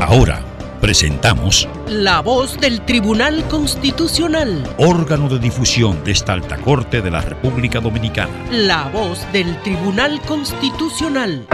[0.00, 0.44] Ahora
[0.80, 4.62] presentamos La voz del Tribunal Constitucional.
[4.78, 8.30] órgano de difusión de esta alta corte de la República Dominicana.
[8.52, 11.46] La voz del Tribunal Constitucional.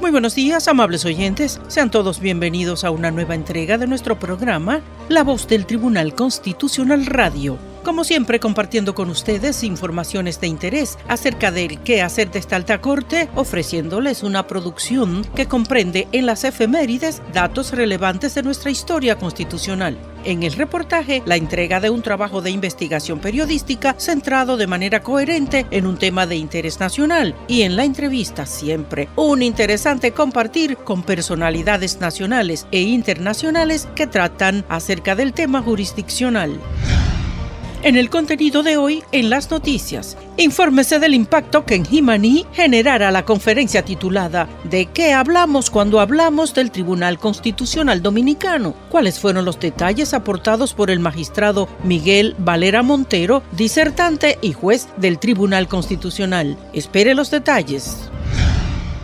[0.00, 1.60] Muy buenos días, amables oyentes.
[1.66, 7.04] Sean todos bienvenidos a una nueva entrega de nuestro programa, La voz del Tribunal Constitucional
[7.06, 7.58] Radio.
[7.84, 12.80] Como siempre, compartiendo con ustedes informaciones de interés acerca del qué hacer de esta alta
[12.80, 19.96] corte, ofreciéndoles una producción que comprende en las efemérides datos relevantes de nuestra historia constitucional.
[20.24, 25.66] En el reportaje, la entrega de un trabajo de investigación periodística centrado de manera coherente
[25.70, 31.02] en un tema de interés nacional y en la entrevista siempre un interesante compartir con
[31.02, 36.60] personalidades nacionales e internacionales que tratan acerca del tema jurisdiccional.
[37.84, 43.12] En el contenido de hoy, en las noticias, infórmese del impacto que en Jimaní generará
[43.12, 48.74] la conferencia titulada ¿De qué hablamos cuando hablamos del Tribunal Constitucional Dominicano?
[48.88, 55.20] ¿Cuáles fueron los detalles aportados por el magistrado Miguel Valera Montero, disertante y juez del
[55.20, 56.58] Tribunal Constitucional?
[56.72, 58.10] Espere los detalles.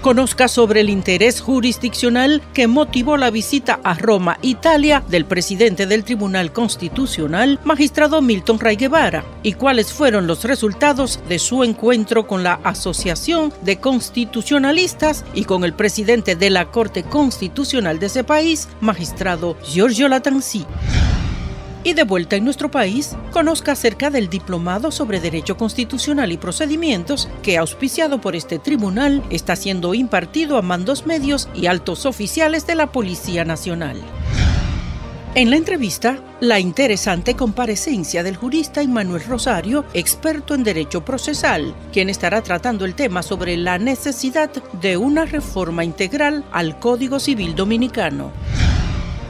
[0.05, 6.05] Conozca sobre el interés jurisdiccional que motivó la visita a Roma, Italia, del presidente del
[6.05, 12.43] Tribunal Constitucional, magistrado Milton Ray Guevara, y cuáles fueron los resultados de su encuentro con
[12.43, 18.69] la Asociación de Constitucionalistas y con el presidente de la Corte Constitucional de ese país,
[18.83, 20.67] magistrado Giorgio Latanzi.
[21.87, 27.29] Y de vuelta en nuestro país, conozca acerca del diplomado sobre Derecho Constitucional y Procedimientos
[27.43, 32.75] que, auspiciado por este tribunal, está siendo impartido a mandos medios y altos oficiales de
[32.75, 34.01] la Policía Nacional.
[35.35, 42.09] En la entrevista, la interesante comparecencia del jurista Immanuel Rosario, experto en derecho procesal, quien
[42.09, 44.51] estará tratando el tema sobre la necesidad
[44.81, 48.31] de una reforma integral al Código Civil Dominicano.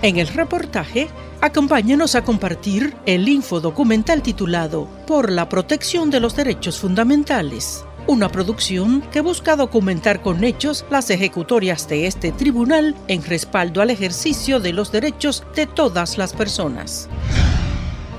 [0.04, 1.09] En el reportaje,
[1.41, 9.00] acompáñenos a compartir el infodocumental titulado Por la protección de los derechos fundamentales, una producción
[9.10, 14.75] que busca documentar con hechos las ejecutorias de este tribunal en respaldo al ejercicio de
[14.75, 17.09] los derechos de todas las personas.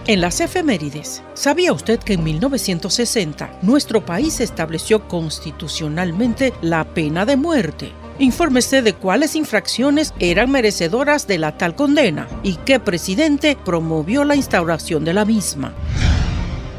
[0.08, 7.38] En las efemérides, ¿sabía usted que en 1960 nuestro país estableció constitucionalmente la pena de
[7.38, 8.05] muerte?
[8.18, 14.38] Infórmese de cuáles infracciones eran merecedoras de la tal condena y qué presidente promovió la
[14.38, 15.74] instauración de la misma.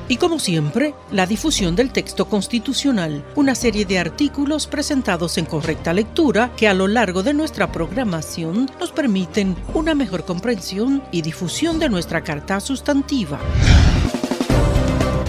[0.08, 5.92] Y como siempre, la difusión del texto constitucional, una serie de artículos presentados en correcta
[5.92, 11.78] lectura que a lo largo de nuestra programación nos permiten una mejor comprensión y difusión
[11.80, 13.40] de nuestra carta sustantiva.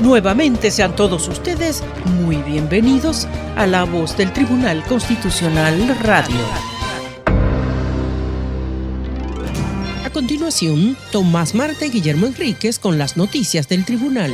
[0.02, 1.84] Nuevamente sean todos ustedes
[2.22, 6.38] muy bienvenidos a la voz del Tribunal Constitucional Radio.
[10.06, 14.32] A continuación, Tomás Marte y Guillermo Enríquez con las noticias del tribunal.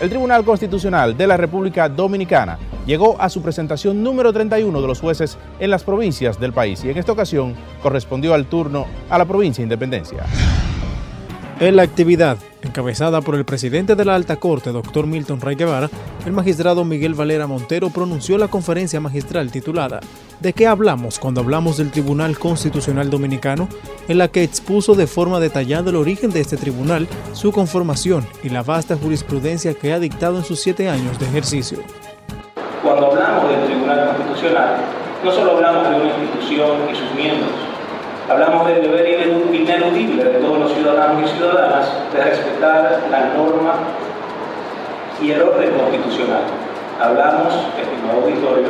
[0.00, 5.00] El Tribunal Constitucional de la República Dominicana llegó a su presentación número 31 de los
[5.00, 9.26] jueces en las provincias del país y en esta ocasión correspondió al turno a la
[9.26, 10.24] provincia Independencia.
[11.60, 15.90] En la actividad, encabezada por el presidente de la Alta Corte, doctor Milton Ray Guevara,
[16.26, 20.00] el magistrado Miguel Valera Montero pronunció la conferencia magistral titulada
[20.40, 23.68] ¿De qué hablamos cuando hablamos del Tribunal Constitucional Dominicano?
[24.08, 28.48] en la que expuso de forma detallada el origen de este tribunal, su conformación y
[28.48, 31.78] la vasta jurisprudencia que ha dictado en sus siete años de ejercicio.
[32.82, 34.76] Cuando hablamos del Tribunal Constitucional,
[35.24, 37.50] no solo hablamos de una institución y sus miembros,
[38.28, 39.08] hablamos del deber
[39.52, 43.74] ineludible de todos los ciudadanos y ciudadanas de respetar la norma
[45.20, 46.42] y el orden constitucional.
[47.00, 48.68] Hablamos, estimado auditorio,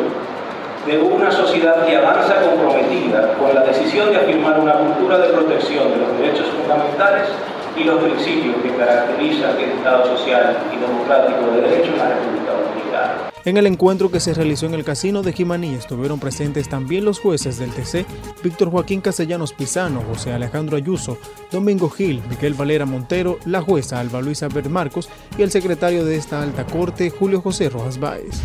[0.87, 5.91] de una sociedad que avanza comprometida con la decisión de afirmar una cultura de protección
[5.91, 7.29] de los derechos fundamentales
[7.77, 12.53] y los principios que caracterizan el Estado social y democrático de derecho en la República
[12.53, 13.28] Dominicana.
[13.45, 17.21] En el encuentro que se realizó en el casino de Jimaní estuvieron presentes también los
[17.21, 18.05] jueces del TC,
[18.43, 21.19] Víctor Joaquín Castellanos Pizano, José Alejandro Ayuso,
[21.51, 25.09] Domingo Gil, Miguel Valera Montero, la jueza Alba Luisa Marcos
[25.39, 28.43] y el secretario de esta alta corte, Julio José Rojas Báez.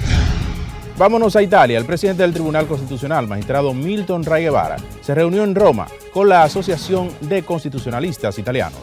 [0.97, 1.79] Vámonos a Italia.
[1.79, 6.43] El presidente del Tribunal Constitucional, magistrado Milton Ray Guevara, se reunió en Roma con la
[6.43, 8.79] Asociación de Constitucionalistas Italianos.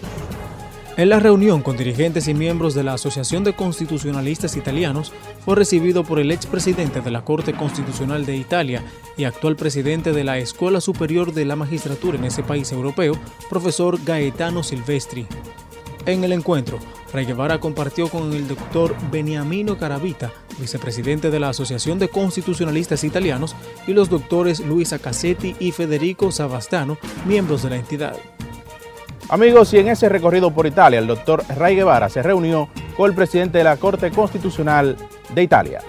[0.97, 5.13] En la reunión con dirigentes y miembros de la Asociación de Constitucionalistas Italianos,
[5.45, 8.83] fue recibido por el expresidente de la Corte Constitucional de Italia
[9.17, 13.15] y actual presidente de la Escuela Superior de la Magistratura en ese país europeo,
[13.49, 15.27] profesor Gaetano Silvestri.
[16.07, 16.79] En el encuentro,
[17.13, 23.55] Ray Guevara compartió con el doctor Beniamino Caravita, vicepresidente de la Asociación de Constitucionalistas Italianos,
[23.87, 28.17] y los doctores Luisa Cassetti y Federico Savastano, miembros de la entidad.
[29.31, 33.15] Amigos, y en ese recorrido por Italia, el doctor Ray Guevara se reunió con el
[33.15, 34.97] presidente de la Corte Constitucional
[35.33, 35.81] de Italia.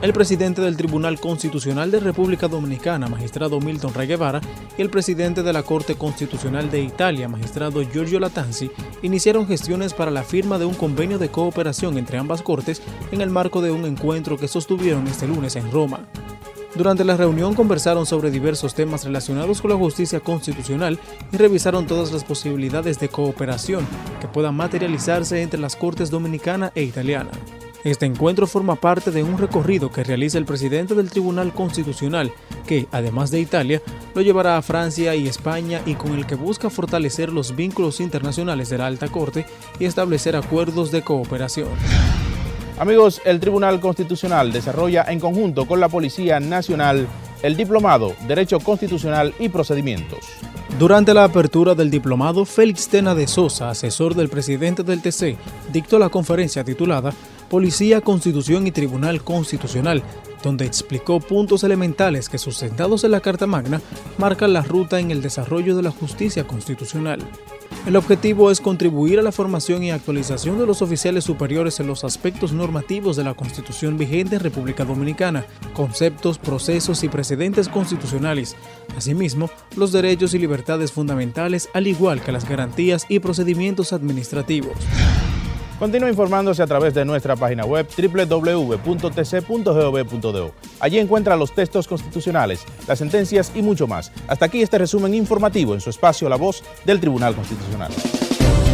[0.00, 4.40] El presidente del Tribunal Constitucional de República Dominicana, magistrado Milton Ray Guevara,
[4.78, 8.70] y el presidente de la Corte Constitucional de Italia, magistrado Giorgio Latanzi,
[9.02, 12.80] iniciaron gestiones para la firma de un convenio de cooperación entre ambas cortes
[13.12, 16.00] en el marco de un encuentro que sostuvieron este lunes en Roma.
[16.78, 20.96] Durante la reunión conversaron sobre diversos temas relacionados con la justicia constitucional
[21.32, 23.84] y revisaron todas las posibilidades de cooperación
[24.20, 27.32] que puedan materializarse entre las Cortes Dominicana e Italiana.
[27.82, 32.32] Este encuentro forma parte de un recorrido que realiza el presidente del Tribunal Constitucional,
[32.64, 33.82] que, además de Italia,
[34.14, 38.68] lo llevará a Francia y España y con el que busca fortalecer los vínculos internacionales
[38.70, 39.46] de la Alta Corte
[39.80, 41.70] y establecer acuerdos de cooperación.
[42.78, 47.08] Amigos, el Tribunal Constitucional desarrolla en conjunto con la Policía Nacional
[47.42, 50.20] el diplomado Derecho Constitucional y Procedimientos.
[50.78, 55.36] Durante la apertura del diplomado, Félix Tena de Sosa, asesor del presidente del TC,
[55.72, 57.12] dictó la conferencia titulada
[57.50, 60.04] Policía, Constitución y Tribunal Constitucional,
[60.44, 63.80] donde explicó puntos elementales que sustentados en la Carta Magna
[64.18, 67.18] marcan la ruta en el desarrollo de la justicia constitucional.
[67.88, 72.04] El objetivo es contribuir a la formación y actualización de los oficiales superiores en los
[72.04, 78.56] aspectos normativos de la Constitución vigente en República Dominicana, conceptos, procesos y precedentes constitucionales,
[78.94, 84.76] asimismo los derechos y libertades fundamentales, al igual que las garantías y procedimientos administrativos.
[85.78, 89.14] Continúa informándose a través de nuestra página web www.tc.gov.do.
[90.80, 94.10] Allí encuentra los textos constitucionales, las sentencias y mucho más.
[94.26, 97.92] Hasta aquí este resumen informativo en su espacio La Voz del Tribunal Constitucional.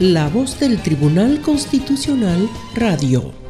[0.00, 3.43] La voz del Tribunal Constitucional Radio.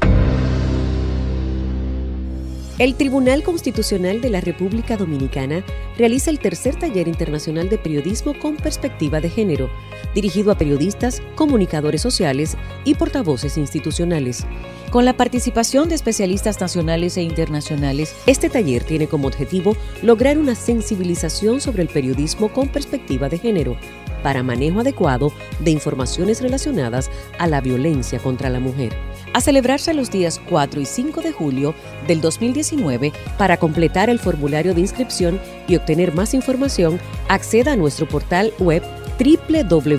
[2.77, 5.65] El Tribunal Constitucional de la República Dominicana
[5.97, 9.71] realiza el tercer taller internacional de periodismo con perspectiva de género,
[10.13, 14.45] dirigido a periodistas, comunicadores sociales y portavoces institucionales.
[14.91, 20.57] Con la participación de especialistas nacionales e internacionales, este taller tiene como objetivo lograr una
[20.57, 23.77] sensibilización sobre el periodismo con perspectiva de género
[24.25, 28.93] para manejo adecuado de informaciones relacionadas a la violencia contra la mujer
[29.35, 31.75] a celebrarse los días 4 y 5 de julio
[32.07, 33.13] del 2019.
[33.37, 35.39] Para completar el formulario de inscripción
[35.69, 38.83] y obtener más información, acceda a nuestro portal web
[39.19, 39.97] www.tc.gov.do.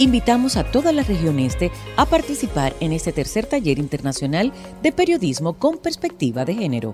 [0.00, 5.54] Invitamos a toda la región este a participar en este tercer taller internacional de periodismo
[5.54, 6.92] con perspectiva de género.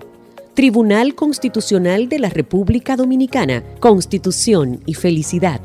[0.55, 5.59] Tribunal Constitucional de la República Dominicana, Constitución y Felicidad.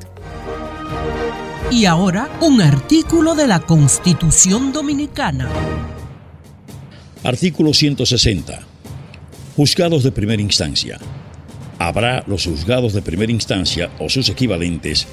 [1.70, 5.48] Y ahora un artículo de la Constitución Dominicana.
[7.22, 8.58] Artículo 160.
[9.54, 10.98] Juzgados de primera instancia.
[11.78, 15.06] Habrá los juzgados de primera instancia o sus equivalentes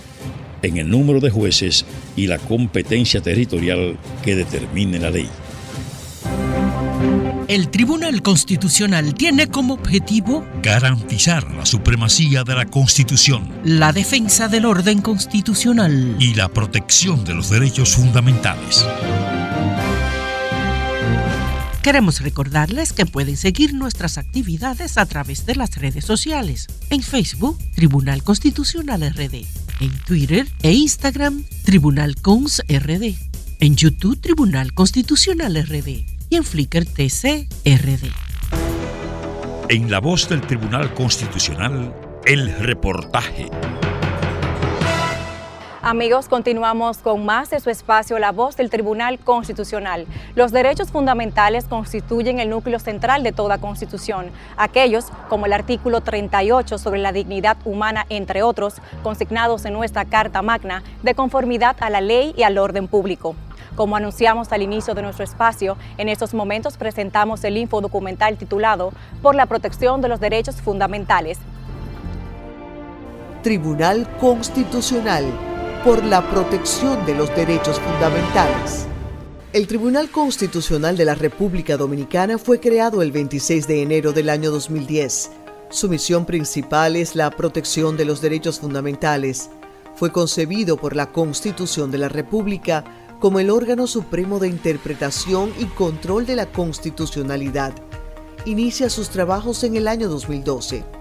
[0.64, 1.86] en el número de jueces
[2.16, 5.30] y la competencia territorial que determine la ley.
[7.48, 14.66] El Tribunal Constitucional tiene como objetivo garantizar la supremacía de la Constitución, la defensa del
[14.66, 18.86] orden constitucional y la protección de los derechos fundamentales.
[21.84, 26.68] Queremos recordarles que pueden seguir nuestras actividades a través de las redes sociales.
[26.89, 29.46] En Facebook, Tribunal Constitucional RD.
[29.80, 33.16] En Twitter e Instagram, Tribunal Cons RD.
[33.62, 38.12] En YouTube, Tribunal Constitucional RD y en Flickr TCRD.
[39.69, 41.93] En la voz del Tribunal Constitucional,
[42.25, 43.50] el reportaje.
[45.81, 50.05] Amigos, continuamos con más de su espacio La Voz del Tribunal Constitucional.
[50.36, 54.31] Los derechos fundamentales constituyen el núcleo central de toda constitución.
[54.57, 60.41] Aquellos, como el artículo 38 sobre la dignidad humana, entre otros, consignados en nuestra Carta
[60.41, 63.36] Magna, de conformidad a la ley y al orden público.
[63.77, 68.91] Como anunciamos al inicio de nuestro espacio, en estos momentos presentamos el infodocumental titulado
[69.22, 71.38] Por la protección de los derechos fundamentales.
[73.43, 75.25] Tribunal Constitucional
[75.84, 78.88] por la protección de los derechos fundamentales.
[79.53, 84.50] El Tribunal Constitucional de la República Dominicana fue creado el 26 de enero del año
[84.50, 85.29] 2010.
[85.69, 89.51] Su misión principal es la protección de los derechos fundamentales.
[89.96, 92.84] Fue concebido por la Constitución de la República
[93.20, 97.74] como el órgano supremo de interpretación y control de la constitucionalidad.
[98.46, 100.98] Inicia sus trabajos en el año 2012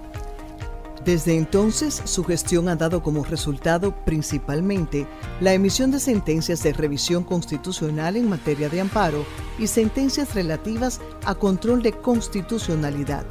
[1.07, 5.07] desde entonces, su gestión ha dado como resultado principalmente
[5.41, 9.25] la emisión de sentencias de revisión constitucional en materia de amparo
[9.57, 13.25] y sentencias relativas a control de constitucionalidad.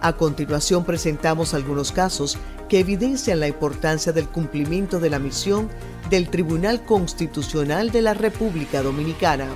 [0.00, 2.36] A continuación presentamos algunos casos
[2.68, 5.68] que evidencian la importancia del cumplimiento de la misión
[6.10, 9.46] del Tribunal Constitucional de la República Dominicana.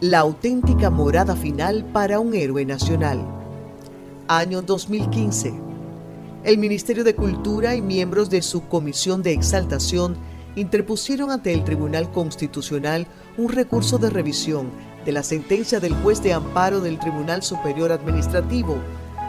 [0.00, 3.22] La auténtica morada final para un héroe nacional.
[4.28, 5.52] Año 2015.
[6.42, 10.16] El Ministerio de Cultura y miembros de su Comisión de Exaltación
[10.56, 14.70] interpusieron ante el Tribunal Constitucional un recurso de revisión
[15.04, 18.78] de la sentencia del juez de amparo del Tribunal Superior Administrativo,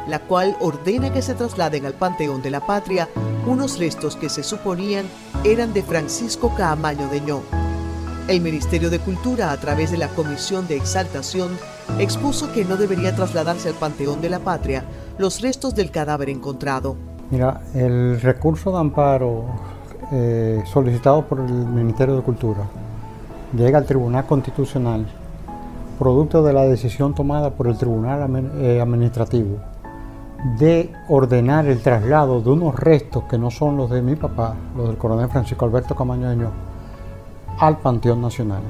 [0.07, 3.09] la cual ordena que se trasladen al Panteón de la Patria
[3.45, 5.05] unos restos que se suponían
[5.43, 7.61] eran de Francisco Caamaño Deñó.
[8.27, 11.51] El Ministerio de Cultura, a través de la Comisión de Exaltación,
[11.99, 14.83] expuso que no debería trasladarse al Panteón de la Patria
[15.17, 16.95] los restos del cadáver encontrado.
[17.31, 19.45] Mira, el recurso de amparo
[20.11, 22.67] eh, solicitado por el Ministerio de Cultura
[23.57, 25.05] llega al Tribunal Constitucional
[25.97, 29.57] producto de la decisión tomada por el Tribunal eh, Administrativo
[30.57, 34.87] de ordenar el traslado de unos restos que no son los de mi papá, los
[34.87, 36.29] del coronel Francisco Alberto Camaño
[37.62, 38.62] al Panteón Nacional.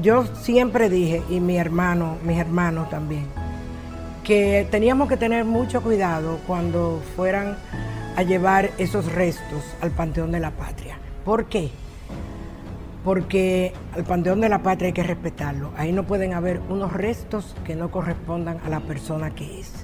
[0.00, 3.26] Yo siempre dije, y mi hermano, mis hermanos también,
[4.22, 7.56] que teníamos que tener mucho cuidado cuando fueran
[8.16, 10.98] a llevar esos restos al Panteón de la Patria.
[11.24, 11.70] ¿Por qué?
[13.04, 15.72] porque el Panteón de la Patria hay que respetarlo.
[15.76, 19.83] Ahí no pueden haber unos restos que no correspondan a la persona que es.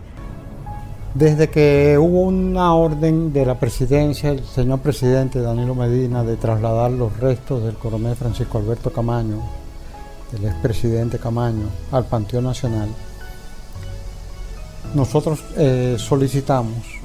[1.14, 6.92] Desde que hubo una orden de la presidencia, el señor presidente Danilo Medina, de trasladar
[6.92, 9.40] los restos del coronel Francisco Alberto Camaño,
[10.30, 12.88] del expresidente Camaño, al Panteón Nacional,
[14.94, 17.00] nosotros eh, solicitamos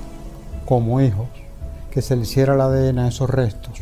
[0.65, 1.27] como hijos
[1.89, 3.81] que se le hiciera el ADN a esos restos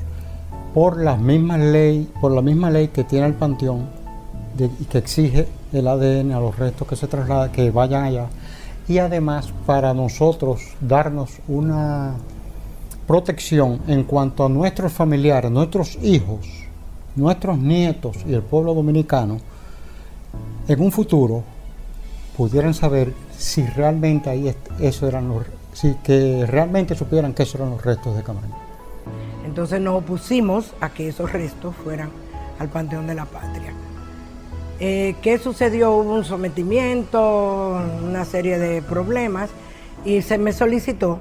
[0.74, 3.88] por la misma ley, por la misma ley que tiene el panteón
[4.58, 8.27] y que exige el ADN a los restos que se trasladan, que vayan allá.
[8.88, 12.16] Y además para nosotros darnos una
[13.08, 16.40] protección en cuanto a nuestros familiares, nuestros hijos,
[17.16, 19.40] nuestros nietos y el pueblo dominicano,
[20.68, 21.44] en un futuro
[22.36, 27.72] pudieran saber si realmente ahí eso eran los, si que realmente supieran que esos eran
[27.72, 28.56] los restos de Camaño.
[29.46, 32.10] Entonces nos opusimos a que esos restos fueran
[32.60, 33.74] al Panteón de la Patria.
[34.86, 35.94] Eh, ¿Qué sucedió?
[35.94, 39.50] Hubo un sometimiento, una serie de problemas
[40.04, 41.20] y se me solicitó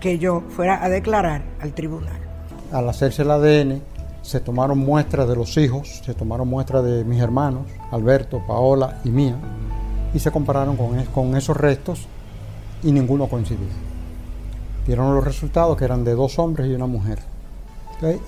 [0.00, 2.16] que yo fuera a declarar al tribunal.
[2.72, 3.82] Al hacerse el ADN,
[4.22, 9.10] se tomaron muestras de los hijos, se tomaron muestras de mis hermanos, Alberto, Paola y
[9.10, 9.36] mía,
[10.14, 10.78] y se compararon
[11.12, 12.06] con, esos restos
[12.82, 13.66] y ninguno coincidió.
[14.86, 17.18] Dieron los resultados que eran de dos hombres y una mujer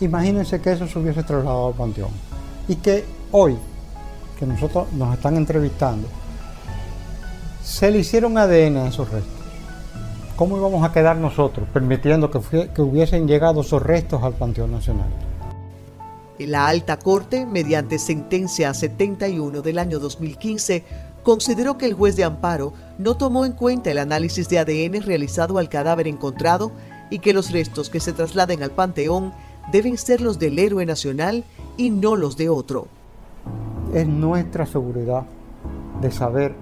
[0.01, 2.11] imagínense que eso se hubiese trasladado al panteón.
[2.69, 3.57] Y que hoy,
[4.39, 6.09] que nosotros nos están entrevistando,
[7.63, 9.33] se le hicieron ADN a esos restos.
[10.37, 15.09] ¿Cómo íbamos a quedar nosotros permitiendo que, que hubiesen llegado esos restos al Panteón Nacional?
[16.39, 20.85] La Alta Corte, mediante sentencia 71 del año 2015,
[21.23, 25.57] consideró que el juez de amparo no tomó en cuenta el análisis de ADN realizado
[25.59, 26.71] al cadáver encontrado
[27.11, 29.33] y que los restos que se trasladen al Panteón
[29.73, 31.45] deben ser los del héroe nacional
[31.77, 32.89] y no los de otro.
[33.97, 35.23] Es nuestra seguridad
[36.03, 36.55] de saber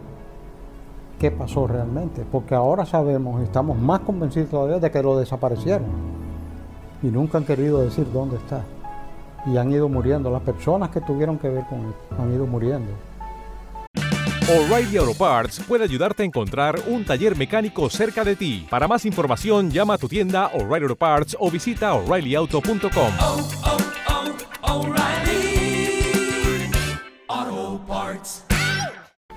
[1.19, 5.89] qué pasó realmente, porque ahora sabemos y estamos más convencidos todavía de que lo desaparecieron
[7.03, 8.63] y nunca han querido decir dónde está.
[9.47, 12.93] Y han ido muriendo, las personas que tuvieron que ver con él han ido muriendo.
[14.49, 18.65] O'Reilly Auto Parts puede ayudarte a encontrar un taller mecánico cerca de ti.
[18.71, 23.64] Para más información, llama a tu tienda O'Reilly Auto Parts o visita oreillyauto.com.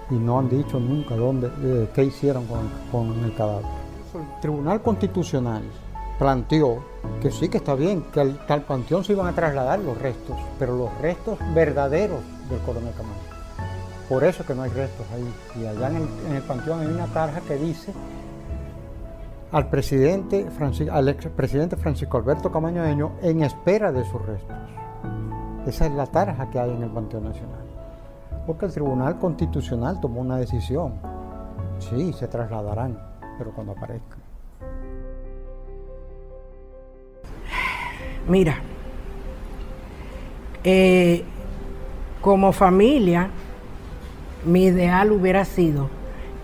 [0.09, 3.65] Y no han dicho nunca dónde, eh, qué hicieron con, con el cadáver.
[4.13, 5.63] El Tribunal Constitucional
[6.17, 6.83] planteó
[7.21, 10.75] que sí que está bien, que al, panteón se iban a trasladar los restos, pero
[10.75, 13.37] los restos verdaderos del coronel Camacho.
[14.09, 15.61] Por eso que no hay restos ahí.
[15.61, 17.93] Y allá en el, en el panteón hay una tarja que dice
[19.51, 22.83] al presidente, Francisco, al expresidente Francisco Alberto Camaño
[23.21, 24.55] en espera de sus restos.
[25.65, 27.56] Esa es la tarja que hay en el Panteón Nacional.
[28.47, 30.93] Porque el Tribunal Constitucional tomó una decisión.
[31.79, 32.97] Sí, se trasladarán,
[33.37, 34.19] pero cuando aparezcan.
[38.25, 38.57] Mira,
[40.63, 41.25] eh,
[42.21, 43.29] como familia,
[44.45, 45.89] mi ideal hubiera sido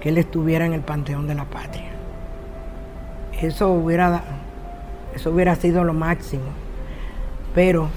[0.01, 1.91] que él estuviera en el Panteón de la Patria.
[3.41, 4.24] Eso hubiera,
[5.15, 6.51] eso hubiera sido lo máximo.
[7.55, 7.88] Pero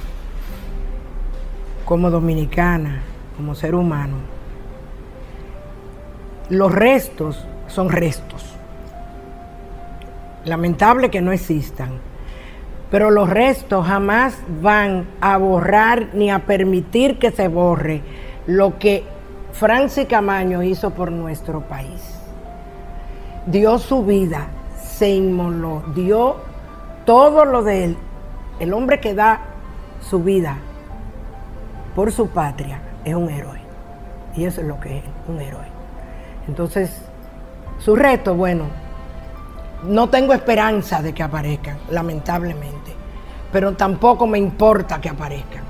[1.85, 3.03] como dominicana,
[3.37, 4.17] como ser humano,
[6.49, 8.45] los restos son restos.
[10.45, 11.91] Lamentable que no existan,
[12.91, 18.03] pero los restos jamás van a borrar ni a permitir que se borre
[18.47, 19.05] lo que
[19.53, 22.15] Francis Camaño hizo por nuestro país.
[23.47, 24.47] Dio su vida,
[24.81, 26.37] se inmoló, dio
[27.05, 27.97] todo lo de él.
[28.61, 29.41] El hombre que da
[30.01, 30.59] su vida
[31.95, 33.61] por su patria es un héroe.
[34.37, 35.65] Y eso es lo que es un héroe.
[36.49, 36.91] Entonces,
[37.79, 38.65] su reto, bueno,
[39.85, 42.93] no tengo esperanza de que aparezcan, lamentablemente,
[43.53, 45.63] pero tampoco me importa que aparezcan.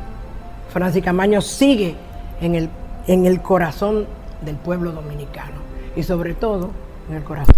[0.71, 1.95] Francis Camaño sigue
[2.41, 2.71] en el,
[3.07, 4.07] en el corazón
[4.41, 5.57] del pueblo dominicano
[5.95, 6.71] y sobre todo
[7.09, 7.55] en el corazón.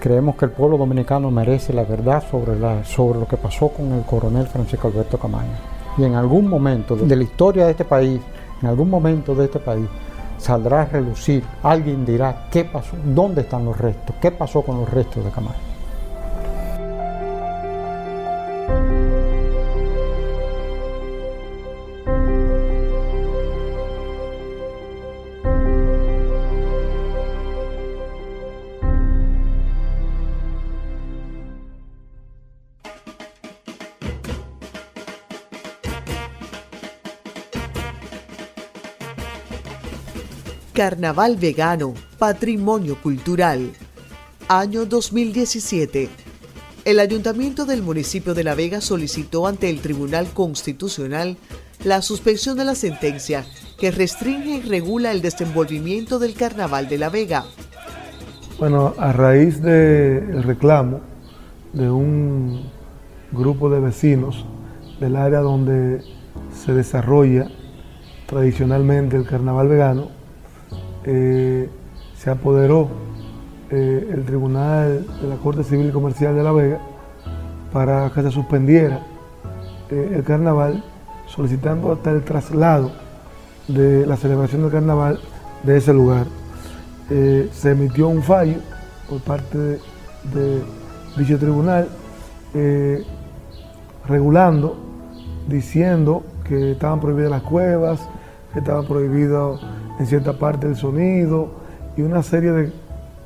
[0.00, 3.92] Creemos que el pueblo dominicano merece la verdad sobre, la, sobre lo que pasó con
[3.92, 5.56] el coronel Francisco Alberto Camaño.
[5.98, 8.20] Y en algún momento de la historia de este país,
[8.62, 9.86] en algún momento de este país,
[10.38, 11.44] saldrá a relucir.
[11.62, 15.65] Alguien dirá qué pasó, dónde están los restos, qué pasó con los restos de Camacho.
[40.86, 43.72] Carnaval Vegano, Patrimonio Cultural.
[44.46, 46.08] Año 2017.
[46.84, 51.38] El Ayuntamiento del municipio de La Vega solicitó ante el Tribunal Constitucional
[51.82, 53.44] la suspensión de la sentencia
[53.80, 57.46] que restringe y regula el desenvolvimiento del Carnaval de La Vega.
[58.60, 61.00] Bueno, a raíz del reclamo
[61.72, 62.70] de un
[63.32, 64.44] grupo de vecinos
[65.00, 66.04] del área donde
[66.54, 67.50] se desarrolla
[68.26, 70.15] tradicionalmente el carnaval vegano,
[71.08, 71.70] eh,
[72.18, 72.88] se apoderó
[73.70, 76.80] eh, el Tribunal de la Corte Civil y Comercial de La Vega
[77.72, 79.02] para que se suspendiera
[79.88, 80.82] eh, el carnaval,
[81.26, 82.90] solicitando hasta el traslado
[83.68, 85.20] de la celebración del carnaval
[85.62, 86.26] de ese lugar.
[87.08, 88.58] se emitió un fallo
[89.08, 90.62] por parte de,
[91.16, 91.88] dicho tribunal
[94.08, 94.76] regulando,
[95.46, 98.00] diciendo que estaban prohibidas las cuevas,
[98.52, 99.60] que estaba prohibido
[99.98, 101.50] en cierta parte el sonido
[101.96, 102.72] y una serie de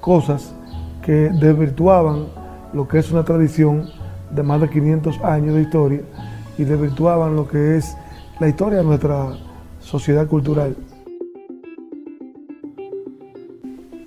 [0.00, 0.54] cosas
[1.02, 2.26] que desvirtuaban
[2.72, 3.88] lo que es una tradición
[4.30, 6.00] de más de 500 años de historia
[6.56, 7.96] y desvirtuaban lo que es
[8.38, 9.36] la historia de nuestra
[9.80, 10.76] sociedad cultural.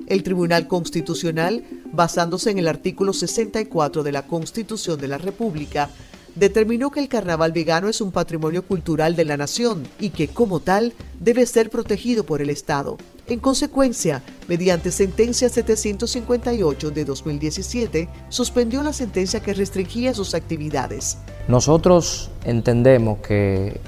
[0.07, 5.89] El Tribunal Constitucional, basándose en el artículo 64 de la Constitución de la República,
[6.35, 10.59] determinó que el carnaval vegano es un patrimonio cultural de la nación y que como
[10.59, 12.97] tal debe ser protegido por el Estado.
[13.27, 21.17] En consecuencia, mediante sentencia 758 de 2017, suspendió la sentencia que restringía sus actividades.
[21.47, 23.79] Nosotros entendemos que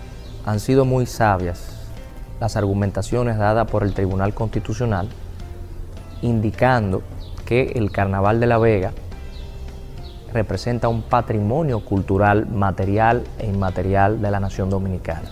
[0.45, 1.63] han sido muy sabias
[2.39, 5.09] las argumentaciones dadas por el Tribunal Constitucional,
[6.21, 7.01] indicando
[7.45, 8.93] que el Carnaval de la Vega
[10.35, 15.29] representa un patrimonio cultural material e inmaterial de la nación dominicana,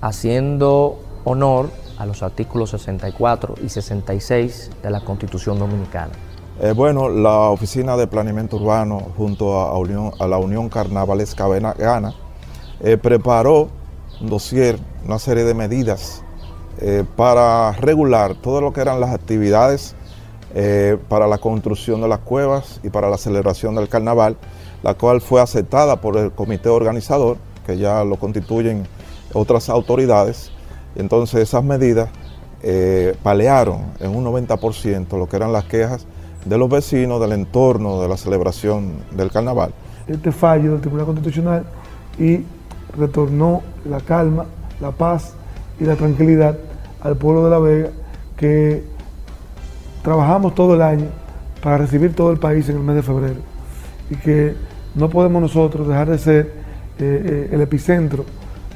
[0.00, 6.12] haciendo honor a los artículos 64 y 66 de la Constitución Dominicana.
[6.60, 12.14] Eh, bueno, la Oficina de Planeamiento Urbano junto a, la Unión Carnavalesca Gana
[12.80, 13.68] eh, preparó
[14.20, 16.22] un dossier, una serie de medidas
[16.78, 19.96] eh, para regular todo lo que eran las actividades
[21.08, 24.36] para la construcción de las cuevas y para la celebración del carnaval,
[24.82, 28.86] la cual fue aceptada por el comité organizador, que ya lo constituyen
[29.34, 30.50] otras autoridades.
[30.94, 32.08] Entonces esas medidas
[33.22, 36.06] palearon en un 90% lo que eran las quejas
[36.44, 39.72] de los vecinos del entorno de la celebración del carnaval.
[40.06, 41.64] Este fallo del Tribunal Constitucional
[42.18, 42.44] y
[42.96, 44.46] retornó la calma,
[44.80, 45.34] la paz
[45.78, 46.56] y la tranquilidad
[47.02, 47.90] al pueblo de La Vega
[48.36, 48.84] que
[50.06, 51.06] trabajamos todo el año
[51.60, 53.40] para recibir todo el país en el mes de febrero
[54.08, 54.54] y que
[54.94, 56.52] no podemos nosotros dejar de ser
[57.00, 58.24] eh, eh, el epicentro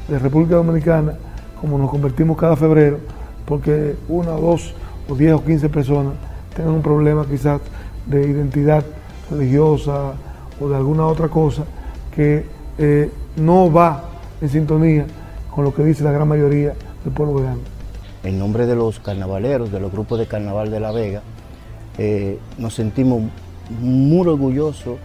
[0.09, 1.13] de República Dominicana
[1.61, 2.99] como nos convertimos cada febrero
[3.47, 4.75] porque una, dos
[5.09, 6.15] o diez o quince personas
[6.57, 7.61] tengan un problema quizás
[8.07, 8.83] de identidad
[9.31, 10.15] religiosa
[10.61, 11.63] o de alguna otra cosa
[12.13, 12.45] que
[12.77, 14.03] eh, no va
[14.41, 15.07] en sintonía
[15.55, 17.80] con lo que dice la gran mayoría del pueblo vegano.
[18.23, 21.23] En nombre de los carnavaleros, de los grupos de carnaval de La Vega,
[21.97, 23.23] eh, nos sentimos
[23.81, 24.99] muy orgullosos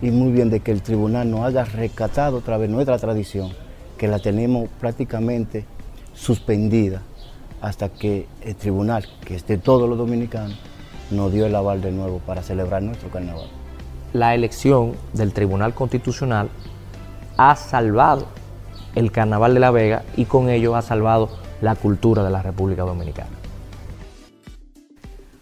[0.00, 3.50] y muy bien de que el tribunal nos haya rescatado otra vez nuestra tradición,
[3.98, 5.64] que la tenemos prácticamente
[6.14, 7.02] suspendida
[7.60, 10.58] hasta que el tribunal, que es de todos los dominicanos,
[11.10, 13.48] nos dio el aval de nuevo para celebrar nuestro carnaval.
[14.12, 16.48] La elección del Tribunal Constitucional
[17.36, 18.26] ha salvado
[18.94, 21.30] el Carnaval de La Vega y con ello ha salvado
[21.62, 23.30] la cultura de la República Dominicana.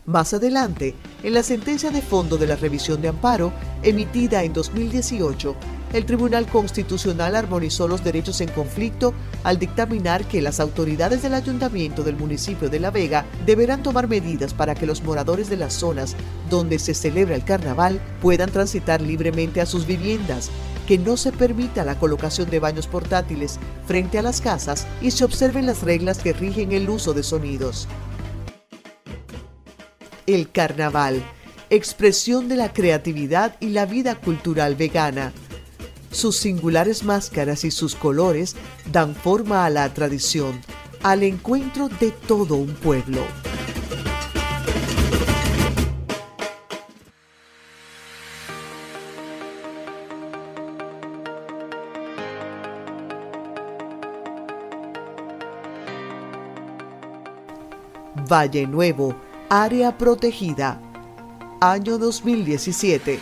[0.07, 3.53] Más adelante, en la sentencia de fondo de la revisión de amparo,
[3.83, 5.55] emitida en 2018,
[5.93, 9.13] el Tribunal Constitucional armonizó los derechos en conflicto
[9.45, 14.55] al dictaminar que las autoridades del ayuntamiento del municipio de La Vega deberán tomar medidas
[14.55, 16.17] para que los moradores de las zonas
[16.49, 20.51] donde se celebra el carnaval puedan transitar libremente a sus viviendas,
[20.91, 25.23] que no se permita la colocación de baños portátiles frente a las casas y se
[25.23, 27.87] observen las reglas que rigen el uso de sonidos.
[30.27, 31.23] El carnaval,
[31.71, 35.33] expresión de la creatividad y la vida cultural vegana
[36.11, 38.57] sus singulares máscaras y sus colores
[38.91, 40.61] dan forma a la tradición,
[41.05, 43.21] al encuentro de todo un pueblo.
[58.31, 59.17] Valle Nuevo,
[59.49, 60.81] área protegida,
[61.61, 63.19] año 2017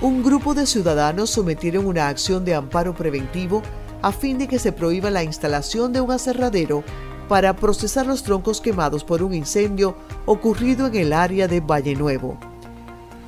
[0.00, 3.62] un grupo de ciudadanos sometieron una acción de amparo preventivo
[4.00, 6.84] a fin de que se prohíba la instalación de un aserradero
[7.28, 12.38] para procesar los troncos quemados por un incendio ocurrido en el área de Valle Nuevo.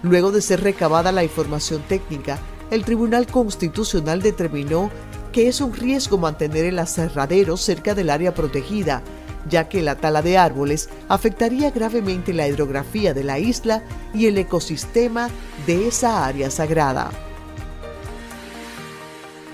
[0.02, 2.38] Luego de ser recabada la información técnica,
[2.70, 4.90] el Tribunal Constitucional determinó
[5.32, 9.02] que es un riesgo mantener el aserradero cerca del área protegida
[9.48, 13.82] ya que la tala de árboles afectaría gravemente la hidrografía de la isla
[14.14, 15.28] y el ecosistema
[15.66, 17.10] de esa área sagrada.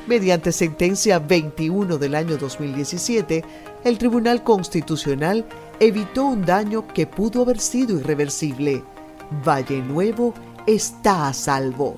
[0.06, 3.44] Mediante sentencia 21 del año 2017,
[3.84, 5.44] el Tribunal Constitucional
[5.78, 8.82] evitó un daño que pudo haber sido irreversible.
[9.46, 10.34] Valle Nuevo
[10.66, 11.94] está a salvo.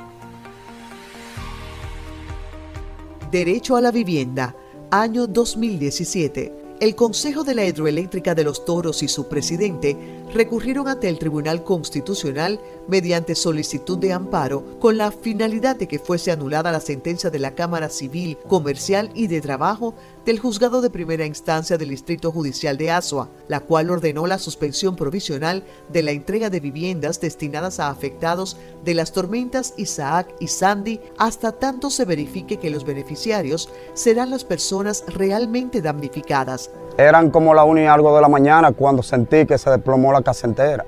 [3.31, 4.55] Derecho a la vivienda,
[4.91, 9.97] año 2017 el Consejo de la Hidroeléctrica de los Toros y su presidente
[10.35, 16.33] recurrieron ante el Tribunal Constitucional mediante solicitud de amparo con la finalidad de que fuese
[16.33, 19.95] anulada la sentencia de la Cámara Civil, Comercial y de Trabajo
[20.27, 24.97] del Juzgado de Primera Instancia del Distrito Judicial de Asua, la cual ordenó la suspensión
[24.97, 31.01] provisional de la entrega de viviendas destinadas a afectados de las tormentas Isaac y Sandy
[31.17, 36.71] hasta tanto se verifique que los beneficiarios serán las personas realmente damnificadas.
[36.97, 40.23] Eran como la una y algo de la mañana cuando sentí que se desplomó la
[40.23, 40.85] casa entera.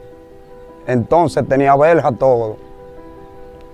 [0.86, 2.56] Entonces tenía verja todo.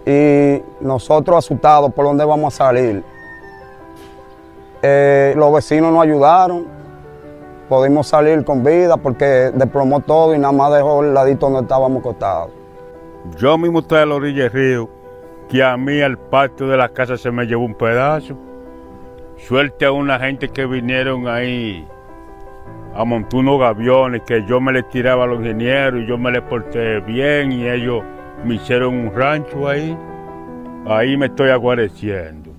[0.06, 3.04] Y nosotros asustados por dónde vamos a salir
[4.84, 6.66] eh, los vecinos nos ayudaron,
[7.68, 12.00] pudimos salir con vida porque desplomó todo y nada más dejó el ladito donde estábamos
[12.00, 12.50] acostados.
[13.38, 14.88] Yo mismo estoy a la orilla del río,
[15.48, 18.34] que a mí al patio de la casa se me llevó un pedazo.
[19.36, 21.86] Suerte a una gente que vinieron ahí
[22.94, 26.30] a montar unos gaviones, que yo me les tiraba a los ingenieros y yo me
[26.30, 28.02] les porté bien y ellos
[28.44, 29.96] me hicieron un rancho ahí.
[30.86, 32.50] Ahí me estoy aguareciendo.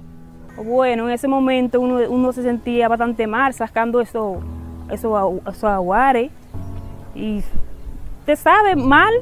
[0.57, 4.39] Bueno, en ese momento uno, se sentía bastante mal sacando eso,
[4.89, 6.31] esos, esos aguares
[7.15, 7.43] y
[8.25, 9.13] te sabe mal,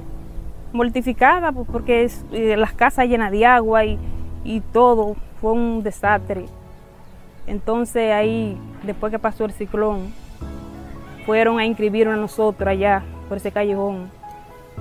[0.71, 3.97] mortificada pues, porque es, eh, las casas llenas de agua y,
[4.43, 6.45] y todo, fue un desastre.
[7.47, 10.13] Entonces ahí, después que pasó el ciclón,
[11.25, 14.10] fueron a inscribirnos a nosotros allá por ese callejón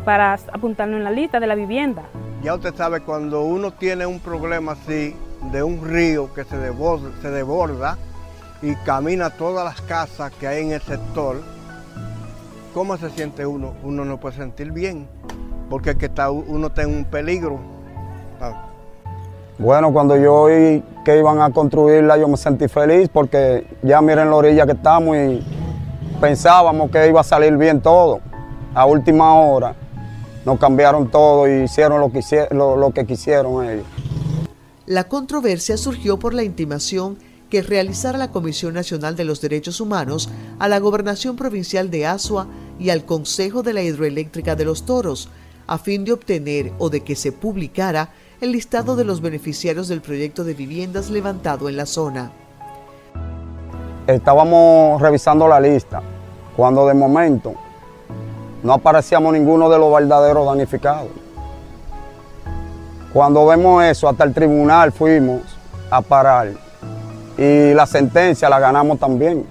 [0.04, 2.02] para apuntarnos en la lista de la vivienda.
[2.42, 5.14] Ya usted sabe, cuando uno tiene un problema así,
[5.52, 7.96] de un río que se desborda, se desborda
[8.62, 11.36] y camina todas las casas que hay en el sector,
[12.74, 13.74] ¿cómo se siente uno?
[13.82, 15.08] Uno no puede sentir bien,
[15.68, 17.58] porque que está, uno está en un peligro.
[18.40, 18.66] Ah.
[19.58, 24.30] Bueno, cuando yo oí que iban a construirla, yo me sentí feliz porque ya miren
[24.30, 25.42] la orilla que estamos y
[26.20, 28.20] pensábamos que iba a salir bien todo.
[28.74, 29.74] A última hora
[30.44, 32.20] nos cambiaron todo y hicieron lo que,
[32.52, 33.86] lo que quisieron ellos.
[34.86, 40.30] La controversia surgió por la intimación que realizara la Comisión Nacional de los Derechos Humanos
[40.58, 42.46] a la Gobernación Provincial de Asua
[42.78, 45.28] y al Consejo de la Hidroeléctrica de los Toros,
[45.66, 50.00] a fin de obtener o de que se publicara el listado de los beneficiarios del
[50.00, 52.32] proyecto de viviendas levantado en la zona.
[54.06, 56.02] Estábamos revisando la lista
[56.56, 57.54] cuando de momento
[58.62, 61.08] no aparecíamos ninguno de los verdaderos danificados.
[63.12, 65.40] Cuando vemos eso, hasta el tribunal fuimos
[65.90, 66.48] a parar
[67.36, 69.46] y la sentencia la ganamos también,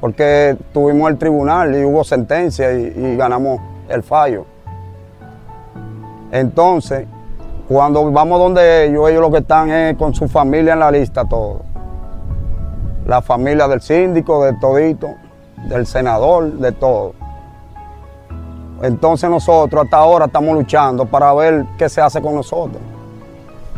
[0.00, 4.44] porque tuvimos el tribunal y hubo sentencia y, ganamos el fallo.
[6.32, 7.06] Entonces,
[7.68, 11.24] cuando vamos donde ellos, ellos lo que están es con su familia en la lista
[11.24, 11.62] todo.
[13.06, 15.14] La familia del síndico, de todito,
[15.68, 17.14] del senador, de todo.
[18.82, 22.82] Entonces nosotros hasta ahora estamos luchando para ver qué se hace con nosotros.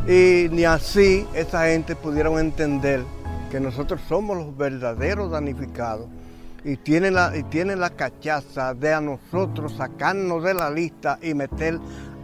[0.06, 3.02] Y ni así esa gente pudieron entender
[3.50, 6.06] que nosotros somos los verdaderos danificados
[6.64, 11.34] y tienen la, y tienen la cachaza de a nosotros sacarnos de la lista y
[11.34, 11.78] meter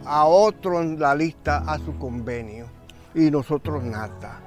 [0.05, 2.65] a otro en la lista a su convenio
[3.13, 4.39] y nosotros nada.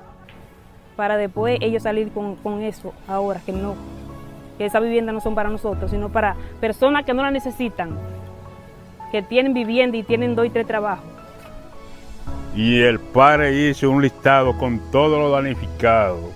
[0.97, 3.75] Para después ellos salir con, con eso ahora, que no,
[4.59, 7.91] que esas viviendas no son para nosotros, sino para personas que no la necesitan,
[9.13, 11.07] que tienen vivienda y tienen dos y tres trabajos.
[12.55, 16.35] Y el padre hizo un listado con todos los danificados.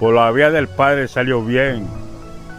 [0.00, 1.86] Por la vía del padre salió bien,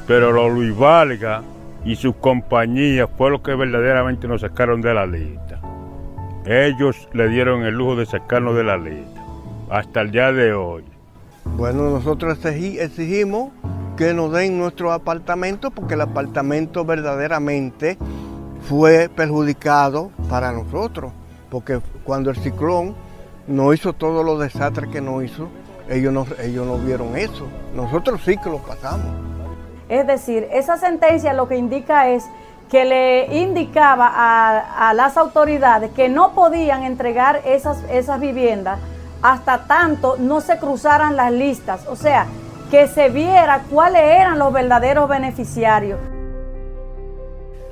[0.08, 1.42] pero los Luis Valga
[1.84, 5.60] y sus compañías fue lo que verdaderamente nos sacaron de la lista.
[6.46, 9.24] Ellos le dieron el lujo de sacarnos de la lista,
[9.70, 10.84] hasta el día de hoy.
[11.58, 13.50] Bueno, nosotros exigimos
[13.96, 17.98] que nos den nuestro apartamento porque el apartamento verdaderamente
[18.68, 21.12] fue perjudicado para nosotros,
[21.50, 22.96] porque cuando el ciclón
[23.48, 25.50] no hizo todos los desastres que nos hizo,
[25.90, 27.48] ellos no, ellos no vieron eso.
[27.76, 29.06] Nosotros sí que lo pasamos.
[29.88, 32.26] Es decir, esa sentencia lo que indica es
[32.72, 38.80] que le indicaba a, a las autoridades que no podían entregar esas, esas viviendas
[39.22, 41.86] hasta tanto no se cruzaran las listas.
[41.88, 42.26] O sea,
[42.70, 46.00] que se viera cuáles eran los verdaderos beneficiarios.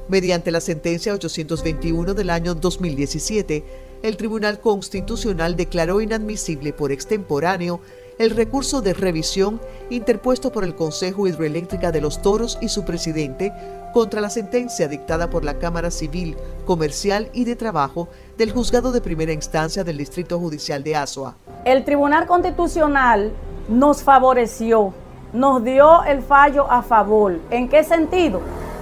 [0.07, 3.63] Mediante la sentencia 821 del año 2017,
[4.03, 7.79] el Tribunal Constitucional declaró inadmisible por extemporáneo
[8.19, 13.51] el recurso de revisión interpuesto por el Consejo Hidroeléctrica de los Toros y su presidente
[13.93, 19.01] contra la sentencia dictada por la Cámara Civil, Comercial y de Trabajo del Juzgado de
[19.01, 21.35] Primera Instancia del Distrito Judicial de Asua.
[21.63, 23.31] El Tribunal Constitucional
[23.69, 24.93] nos favoreció,
[25.31, 27.39] nos dio el fallo a favor.
[27.51, 28.41] ¿En qué sentido?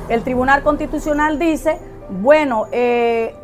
[0.10, 1.78] El Tribunal Constitucional dice,
[2.10, 3.36] bueno, eh,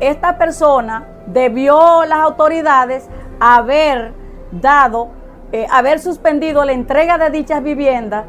[0.00, 3.04] esta persona debió las autoridades
[3.38, 4.12] haber
[4.50, 5.10] dado,
[5.52, 8.24] eh, haber suspendido la entrega de dichas viviendas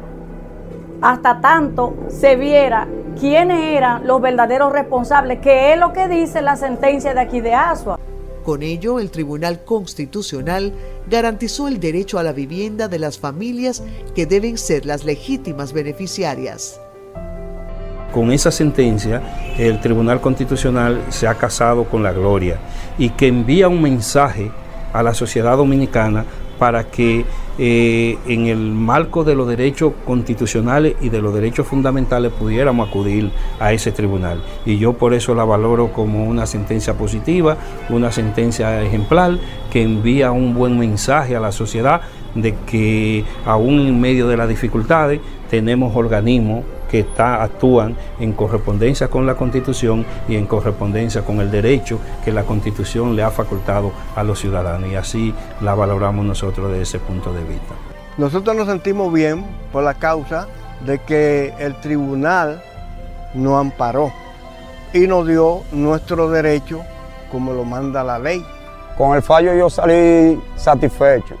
[1.00, 6.56] hasta tanto se viera quiénes eran los verdaderos responsables, que es lo que dice la
[6.56, 7.98] sentencia de aquí de Asua.
[8.44, 10.72] Con ello, el Tribunal Constitucional
[11.08, 13.82] garantizó el derecho a la vivienda de las familias
[14.14, 16.78] que deben ser las legítimas beneficiarias.
[18.12, 19.22] Con esa sentencia,
[19.58, 22.58] el Tribunal Constitucional se ha casado con la gloria
[22.98, 24.52] y que envía un mensaje
[24.92, 26.24] a la sociedad dominicana
[26.58, 27.24] para que
[27.58, 33.30] eh, en el marco de los derechos constitucionales y de los derechos fundamentales pudiéramos acudir
[33.60, 34.42] a ese tribunal.
[34.66, 37.56] Y yo por eso la valoro como una sentencia positiva,
[37.90, 39.38] una sentencia ejemplar
[39.70, 42.00] que envía un buen mensaje a la sociedad
[42.34, 46.64] de que aún en medio de las dificultades tenemos organismos
[46.94, 52.30] que está, actúan en correspondencia con la Constitución y en correspondencia con el derecho que
[52.30, 56.98] la Constitución le ha facultado a los ciudadanos y así la valoramos nosotros desde ese
[57.00, 57.74] punto de vista.
[58.16, 60.46] Nosotros nos sentimos bien por la causa
[60.86, 62.62] de que el tribunal
[63.34, 64.12] nos amparó
[64.92, 66.82] y nos dio nuestro derecho
[67.32, 68.46] como lo manda la ley.
[68.96, 71.34] Con el fallo yo salí satisfecho,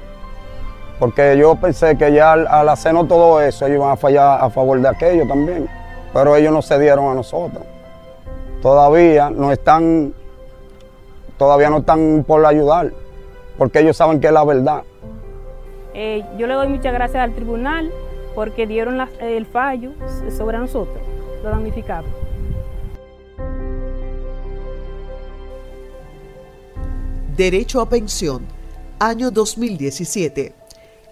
[0.98, 4.48] porque yo pensé que ya al, al hacernos todo eso ellos iban a fallar a
[4.50, 5.68] favor de aquello también,
[6.12, 7.62] pero ellos no se dieron a nosotros.
[8.62, 10.14] Todavía no están,
[11.36, 12.92] todavía no están por ayudar,
[13.58, 14.82] porque ellos saben que es la verdad.
[15.94, 17.92] Eh, yo le doy muchas gracias al tribunal
[18.34, 19.90] porque dieron la- el fallo
[20.36, 20.98] sobre nosotros,
[21.42, 22.10] los damnificados.
[27.36, 28.42] Derecho a pensión,
[28.98, 30.54] año 2017.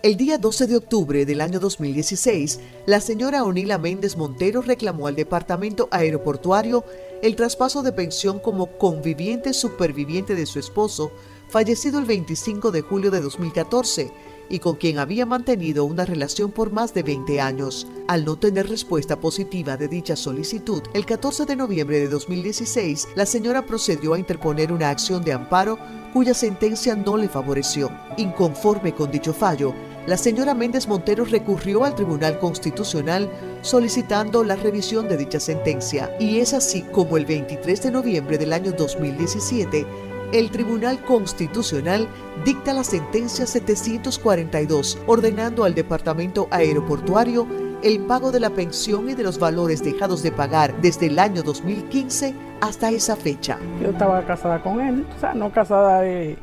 [0.03, 5.15] El día 12 de octubre del año 2016, la señora Onila Méndez Montero reclamó al
[5.15, 6.85] Departamento Aeroportuario
[7.23, 11.13] el traspaso de pensión como conviviente superviviente de su esposo,
[11.49, 14.11] fallecido el 25 de julio de 2014,
[14.49, 17.87] y con quien había mantenido una relación por más de 20 años.
[18.09, 23.27] Al no tener respuesta positiva de dicha solicitud, el 14 de noviembre de 2016, la
[23.27, 25.79] señora procedió a interponer una acción de amparo
[26.13, 27.91] cuya sentencia no le favoreció.
[28.17, 29.75] Inconforme con dicho fallo,
[30.07, 33.31] la señora Méndez Montero recurrió al Tribunal Constitucional
[33.63, 36.11] solicitando la revisión de dicha sentencia.
[36.19, 39.87] Y es así como el 23 de noviembre del año 2017,
[40.33, 42.09] el Tribunal Constitucional
[42.45, 47.47] dicta la sentencia 742, ordenando al Departamento Aeroportuario
[47.83, 51.43] el pago de la pensión y de los valores dejados de pagar desde el año
[51.43, 53.59] 2015 hasta esa fecha.
[53.83, 56.39] Yo estaba casada con él, o sea, no casada eh,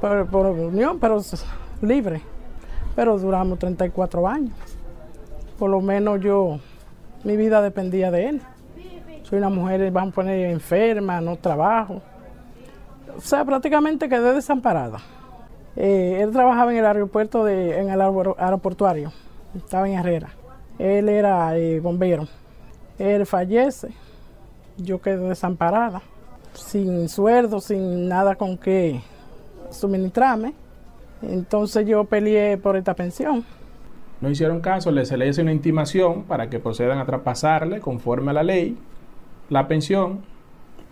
[0.00, 1.22] por, por unión, pero
[1.82, 2.20] libre.
[2.96, 4.54] Pero duramos 34 años.
[5.58, 6.58] Por lo menos yo,
[7.22, 8.42] mi vida dependía de él.
[9.22, 12.02] Soy una mujer, vamos a poner enferma, no trabajo.
[13.16, 14.98] O sea, prácticamente quedé desamparada.
[15.76, 19.12] Eh, él trabajaba en el aeropuerto, de, en el aero- aeroportuario,
[19.56, 20.30] estaba en Herrera.
[20.78, 22.26] Él era eh, bombero.
[22.98, 23.88] Él fallece,
[24.76, 26.02] yo quedé desamparada,
[26.52, 29.00] sin sueldo, sin nada con que
[29.70, 30.54] suministrarme.
[31.22, 33.44] Entonces yo peleé por esta pensión.
[34.20, 38.34] No hicieron caso, se le hizo una intimación para que procedan a traspasarle conforme a
[38.34, 38.76] la ley
[39.50, 40.20] la pensión,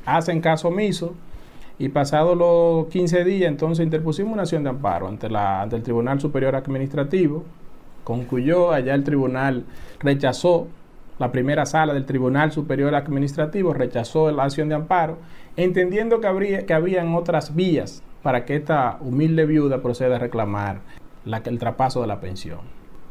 [0.05, 1.15] hacen caso omiso
[1.83, 5.83] y pasados los 15 días entonces interpusimos una acción de amparo ante, la, ante el
[5.83, 7.43] Tribunal Superior Administrativo,
[8.05, 9.65] concluyó, allá el tribunal
[9.99, 10.69] rechazó,
[11.19, 15.19] la primera sala del Tribunal Superior Administrativo rechazó la acción de amparo,
[15.57, 20.83] entendiendo que, habría, que habían otras vías para que esta humilde viuda proceda a reclamar
[21.25, 22.61] la, el traspaso de la pensión.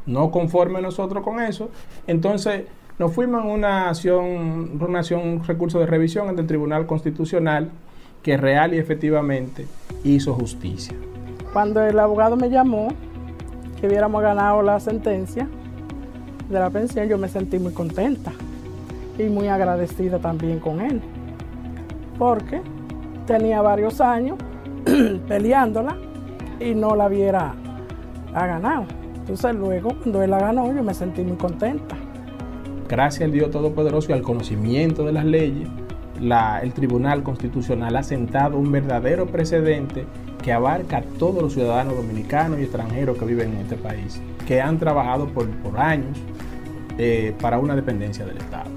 [0.05, 1.69] No conforme nosotros con eso,
[2.07, 2.63] entonces
[2.99, 7.69] nos fuimos en una acción, una acción, un recurso de revisión ante el Tribunal Constitucional
[8.21, 9.65] que real y efectivamente
[10.03, 10.95] hizo justicia.
[11.53, 12.89] Cuando el abogado me llamó,
[13.79, 15.47] que hubiéramos ganado la sentencia
[16.49, 18.31] de la pensión, yo me sentí muy contenta
[19.17, 21.01] y muy agradecida también con él,
[22.17, 22.61] porque
[23.25, 24.37] tenía varios años
[25.27, 25.97] peleándola
[26.59, 27.55] y no la hubiera
[28.33, 28.85] ha ganado.
[29.15, 31.95] Entonces luego, cuando él la ganó, yo me sentí muy contenta.
[32.87, 35.69] Gracias al Dios Todopoderoso y al conocimiento de las leyes,
[36.21, 40.05] el Tribunal Constitucional ha sentado un verdadero precedente
[40.43, 44.61] que abarca a todos los ciudadanos dominicanos y extranjeros que viven en este país, que
[44.61, 46.17] han trabajado por, por años
[46.97, 48.69] eh, para una dependencia del Estado.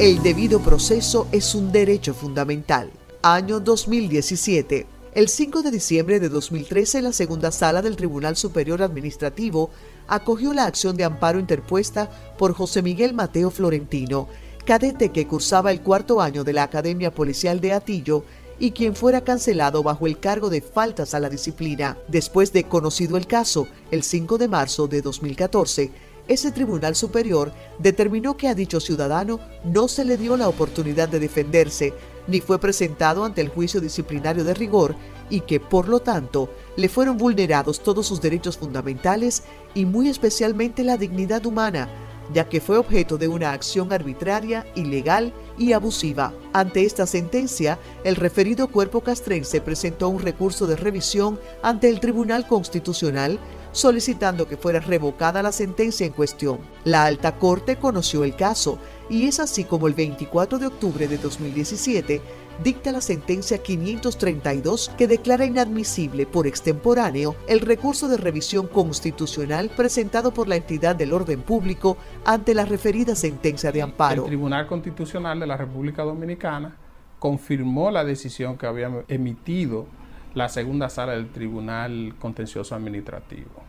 [0.00, 2.90] El debido proceso es un derecho fundamental.
[3.22, 4.86] Año 2017.
[5.12, 9.70] El 5 de diciembre de 2013, la segunda sala del Tribunal Superior Administrativo
[10.06, 14.28] acogió la acción de amparo interpuesta por José Miguel Mateo Florentino,
[14.64, 18.22] cadete que cursaba el cuarto año de la Academia Policial de Atillo
[18.60, 21.98] y quien fuera cancelado bajo el cargo de faltas a la disciplina.
[22.06, 25.90] Después de conocido el caso, el 5 de marzo de 2014,
[26.28, 31.18] ese tribunal superior determinó que a dicho ciudadano no se le dio la oportunidad de
[31.18, 31.92] defenderse,
[32.26, 34.96] ni fue presentado ante el juicio disciplinario de rigor
[35.28, 40.82] y que, por lo tanto, le fueron vulnerados todos sus derechos fundamentales y muy especialmente
[40.82, 41.88] la dignidad humana,
[42.32, 46.32] ya que fue objeto de una acción arbitraria, ilegal y abusiva.
[46.52, 52.46] Ante esta sentencia, el referido cuerpo castrense presentó un recurso de revisión ante el Tribunal
[52.46, 53.38] Constitucional
[53.72, 56.58] solicitando que fuera revocada la sentencia en cuestión.
[56.84, 61.18] La alta corte conoció el caso y es así como el 24 de octubre de
[61.18, 62.20] 2017
[62.62, 70.32] dicta la sentencia 532 que declara inadmisible por extemporáneo el recurso de revisión constitucional presentado
[70.32, 74.22] por la entidad del orden público ante la referida sentencia de amparo.
[74.22, 76.76] El Tribunal Constitucional de la República Dominicana
[77.18, 79.86] confirmó la decisión que había emitido
[80.34, 83.62] la segunda sala del Tribunal Contencioso Administrativo.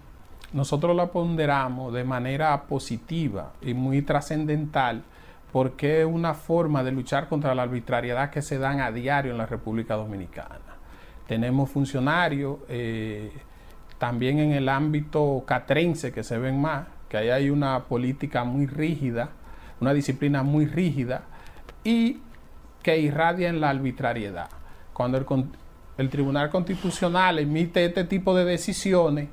[0.54, 5.04] Nosotros la ponderamos de manera positiva y muy trascendental
[5.52, 9.38] porque es una forma de luchar contra la arbitrariedad que se dan a diario en
[9.38, 10.60] la República Dominicana.
[11.28, 13.32] Tenemos funcionarios eh,
[13.98, 18.66] también en el ámbito catrense que se ven más, que ahí hay una política muy
[18.66, 19.30] rígida,
[19.80, 21.24] una disciplina muy rígida
[21.84, 22.20] y
[22.84, 24.50] que irradia en la arbitrariedad.
[24.94, 25.26] Cuando el,
[26.02, 29.30] el Tribunal Constitucional emite este tipo de decisiones,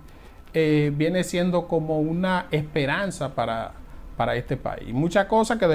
[0.54, 3.72] eh, viene siendo como una esperanza para,
[4.16, 4.92] para este país.
[4.94, 5.66] Muchas cosas que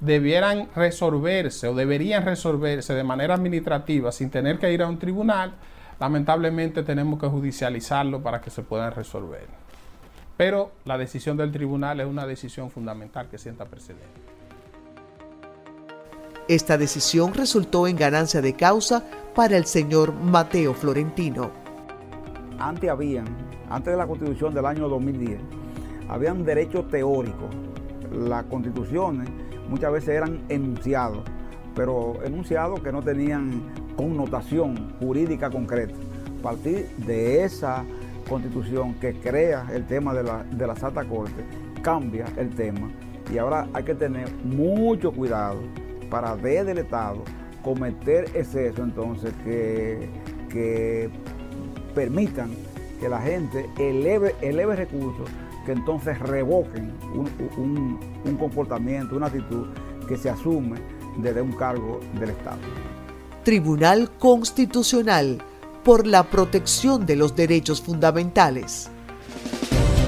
[0.00, 5.52] debieran resolverse o deberían resolverse de manera administrativa sin tener que ir a un tribunal,
[6.00, 9.46] lamentablemente tenemos que judicializarlo para que se puedan resolver.
[10.36, 14.41] Pero la decisión del tribunal es una decisión fundamental que sienta precedente.
[16.48, 21.52] Esta decisión resultó en ganancia de causa para el señor Mateo Florentino.
[22.58, 23.26] Antes habían,
[23.70, 25.38] antes de la constitución del año 2010,
[26.08, 27.48] habían derechos teóricos.
[28.10, 29.28] Las constituciones
[29.68, 31.22] muchas veces eran enunciados,
[31.76, 33.62] pero enunciados que no tenían
[33.96, 35.94] connotación jurídica concreta.
[36.40, 37.84] A partir de esa
[38.28, 41.44] constitución que crea el tema de la, de la Santa Corte,
[41.82, 42.90] cambia el tema
[43.32, 45.60] y ahora hay que tener mucho cuidado
[46.12, 47.24] para desde el Estado
[47.64, 50.10] cometer exceso entonces que,
[50.50, 51.08] que
[51.94, 52.50] permitan
[53.00, 55.28] que la gente eleve, eleve recursos
[55.64, 59.68] que entonces revoquen un, un comportamiento, una actitud
[60.06, 60.78] que se asume
[61.16, 62.58] desde un cargo del Estado.
[63.42, 65.38] Tribunal Constitucional
[65.82, 68.90] por la protección de los derechos fundamentales.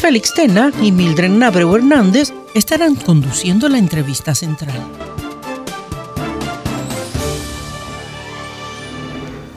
[0.00, 4.80] Félix Tena y Mildred Nabreu Hernández estarán conduciendo la entrevista central.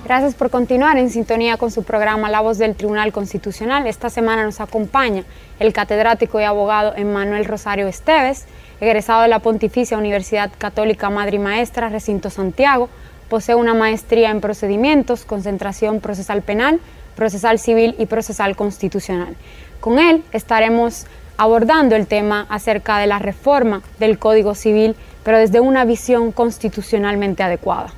[0.03, 3.87] Gracias por continuar en sintonía con su programa La Voz del Tribunal Constitucional.
[3.87, 5.23] Esta semana nos acompaña
[5.61, 8.43] el catedrático y abogado Emmanuel Rosario Esteves,
[8.81, 12.89] egresado de la Pontificia Universidad Católica Madre y Maestra Recinto Santiago.
[13.29, 16.81] Posee una maestría en procedimientos, concentración procesal penal,
[17.15, 19.37] procesal civil y procesal constitucional.
[19.83, 25.59] Con él estaremos abordando el tema acerca de la reforma del Código Civil, pero desde
[25.59, 27.93] una visión constitucionalmente adecuada.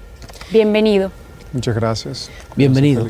[0.51, 1.11] Bienvenido.
[1.53, 2.31] Muchas gracias.
[2.55, 3.05] Bienvenido.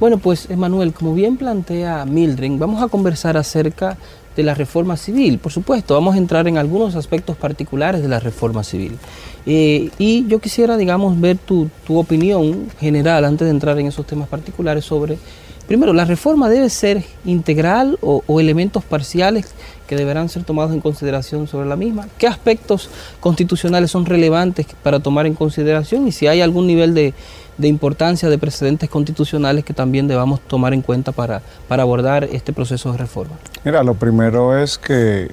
[0.00, 3.96] Bueno, pues Emanuel, como bien plantea Mildred, vamos a conversar acerca
[4.34, 5.38] de la reforma civil.
[5.38, 8.98] Por supuesto, vamos a entrar en algunos aspectos particulares de la reforma civil.
[9.46, 14.04] Eh, y yo quisiera, digamos, ver tu, tu opinión general antes de entrar en esos
[14.04, 15.16] temas particulares sobre
[15.70, 19.54] Primero, ¿la reforma debe ser integral o, elementos parciales
[19.86, 22.08] que deberán ser tomados en consideración sobre la misma?
[22.18, 22.90] ¿Qué aspectos
[23.20, 26.08] constitucionales son relevantes para tomar en consideración?
[26.08, 27.14] Y si hay algún nivel de,
[27.62, 32.90] importancia de precedentes constitucionales que también debamos tomar en cuenta para, para abordar este proceso
[32.90, 33.36] de reforma.
[33.64, 35.30] Mira, lo primero es que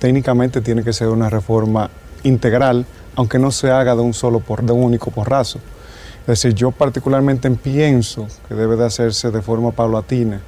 [0.00, 1.88] técnicamente tiene que ser una reforma
[2.24, 2.84] integral,
[3.16, 5.60] aunque no se haga de un solo por, de un único porrazo.
[6.22, 10.40] Es decir, yo particularmente pienso que debe de hacerse de forma paulatina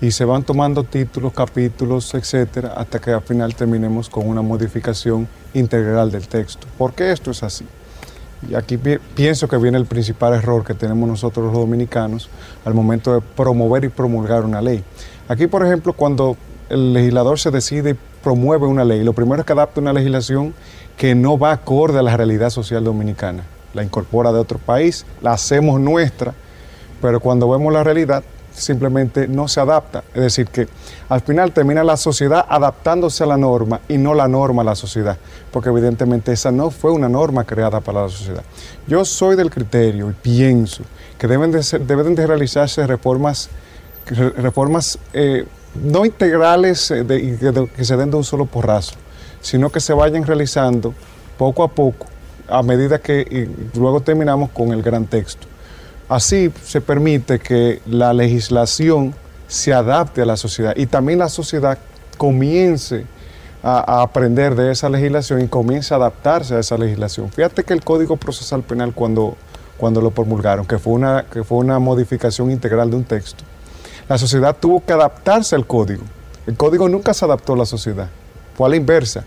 [0.00, 5.28] y se van tomando títulos, capítulos, etcétera, hasta que al final terminemos con una modificación
[5.52, 6.66] integral del texto.
[6.78, 7.66] ¿Por qué esto es así?
[8.48, 12.30] Y aquí pienso que viene el principal error que tenemos nosotros los dominicanos
[12.64, 14.82] al momento de promover y promulgar una ley.
[15.28, 16.38] Aquí, por ejemplo, cuando
[16.70, 20.54] el legislador se decide y promueve una ley, lo primero es que adapta una legislación
[20.96, 23.44] que no va acorde a la realidad social dominicana.
[23.74, 26.34] La incorpora de otro país, la hacemos nuestra,
[27.00, 30.04] pero cuando vemos la realidad simplemente no se adapta.
[30.14, 30.68] Es decir, que
[31.08, 34.74] al final termina la sociedad adaptándose a la norma y no la norma a la
[34.74, 35.16] sociedad,
[35.50, 38.42] porque evidentemente esa no fue una norma creada para la sociedad.
[38.86, 40.82] Yo soy del criterio y pienso
[41.18, 43.50] que deben de, deben de realizarse reformas,
[44.36, 47.04] reformas eh, no integrales eh,
[47.76, 48.94] que se den de un solo porrazo,
[49.40, 50.94] sino que se vayan realizando
[51.38, 52.09] poco a poco
[52.50, 55.46] a medida que luego terminamos con el gran texto.
[56.08, 59.14] Así se permite que la legislación
[59.46, 61.78] se adapte a la sociedad y también la sociedad
[62.18, 63.04] comience
[63.62, 67.30] a, aprender de esa legislación y comience a adaptarse a esa legislación.
[67.30, 69.36] Fíjate que el Código Procesal Penal cuando,
[69.76, 73.44] cuando lo promulgaron, que fue, una, que fue una modificación integral de un texto,
[74.08, 76.02] la sociedad tuvo que adaptarse al código.
[76.46, 78.08] El código nunca se adaptó a la sociedad,
[78.56, 79.24] fue a la inversa.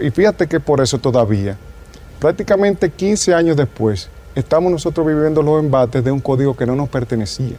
[0.00, 1.56] y fíjate que por eso todavía,
[2.18, 6.88] prácticamente 15 años después, estamos nosotros viviendo los embates de un código que no nos
[6.88, 7.56] pertenecía.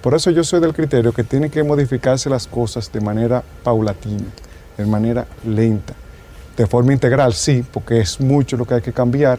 [0.00, 4.26] Por eso yo soy del criterio que tienen que modificarse las cosas de manera paulatina,
[4.76, 5.94] de manera lenta,
[6.56, 9.38] de forma integral, sí, porque es mucho lo que hay que cambiar.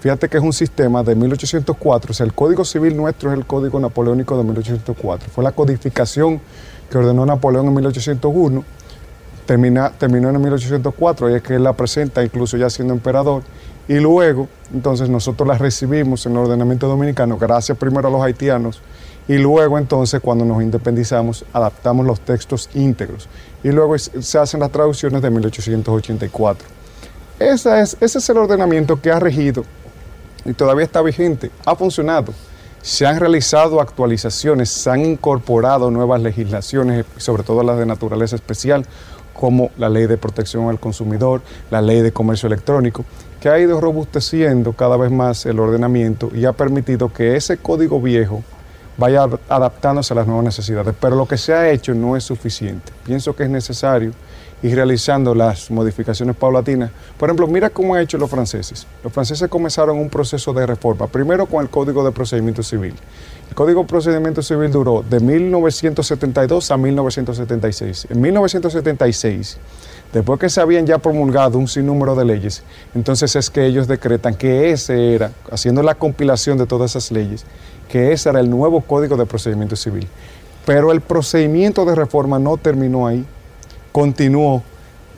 [0.00, 3.44] Fíjate que es un sistema de 1804, o sea, el Código Civil nuestro es el
[3.44, 5.30] Código Napoleónico de 1804.
[5.30, 6.40] Fue la codificación
[6.90, 8.64] que ordenó Napoleón en 1801,
[9.46, 13.42] termina, terminó en 1804, y es que él la presenta incluso ya siendo emperador,
[13.88, 18.82] y luego, entonces nosotros las recibimos en el ordenamiento dominicano, gracias primero a los haitianos,
[19.28, 23.28] y luego entonces cuando nos independizamos adaptamos los textos íntegros.
[23.62, 26.68] Y luego se hacen las traducciones de 1884.
[27.38, 29.64] Esa es, ese es el ordenamiento que ha regido
[30.44, 32.32] y todavía está vigente, ha funcionado.
[32.82, 38.86] Se han realizado actualizaciones, se han incorporado nuevas legislaciones, sobre todo las de naturaleza especial,
[39.34, 43.04] como la ley de protección al consumidor, la ley de comercio electrónico,
[43.46, 48.00] que ha ido robusteciendo cada vez más el ordenamiento y ha permitido que ese código
[48.00, 48.42] viejo
[48.98, 50.96] vaya adaptándose a las nuevas necesidades.
[51.00, 52.92] Pero lo que se ha hecho no es suficiente.
[53.04, 54.10] Pienso que es necesario
[54.64, 56.90] ir realizando las modificaciones paulatinas.
[57.16, 58.84] Por ejemplo, mira cómo han hecho los franceses.
[59.04, 62.94] Los franceses comenzaron un proceso de reforma, primero con el Código de Procedimiento Civil.
[63.48, 68.08] El Código de Procedimiento Civil duró de 1972 a 1976.
[68.10, 69.58] En 1976
[70.12, 72.62] Después que se habían ya promulgado un sinnúmero de leyes,
[72.94, 77.44] entonces es que ellos decretan que ese era, haciendo la compilación de todas esas leyes,
[77.88, 80.06] que ese era el nuevo Código de Procedimiento Civil.
[80.64, 83.24] Pero el procedimiento de reforma no terminó ahí,
[83.92, 84.62] continuó.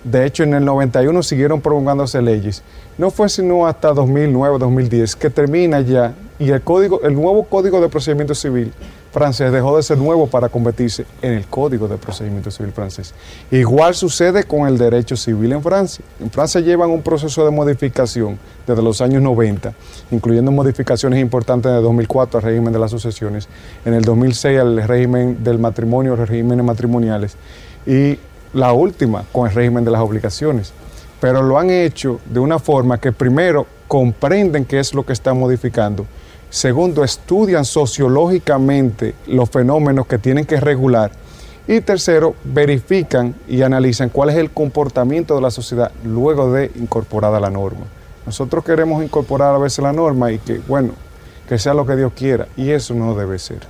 [0.05, 2.63] De hecho, en el 91 siguieron promulgándose leyes.
[2.99, 7.81] No fue sino hasta 2009, 2010 que termina ya y el, código, el nuevo Código
[7.81, 8.73] de Procedimiento Civil
[9.13, 13.15] francés dejó de ser nuevo para convertirse en el Código de Procedimiento Civil francés.
[13.51, 16.05] Igual sucede con el derecho civil en Francia.
[16.21, 19.73] En Francia llevan un proceso de modificación desde los años 90,
[20.11, 23.49] incluyendo modificaciones importantes en el 2004 al régimen de las sucesiones,
[23.85, 27.37] en el 2006 al régimen del matrimonio, los regímenes matrimoniales,
[27.87, 28.19] y
[28.53, 30.73] la última con el régimen de las obligaciones.
[31.21, 35.39] Pero lo han hecho de una forma que primero comprenden qué es lo que están
[35.39, 36.07] modificando
[36.51, 41.11] Segundo, estudian sociológicamente los fenómenos que tienen que regular.
[41.67, 47.39] Y tercero, verifican y analizan cuál es el comportamiento de la sociedad luego de incorporada
[47.39, 47.85] la norma.
[48.25, 50.93] Nosotros queremos incorporar a veces la norma y que, bueno,
[51.47, 52.49] que sea lo que Dios quiera.
[52.57, 53.61] Y eso no debe ser.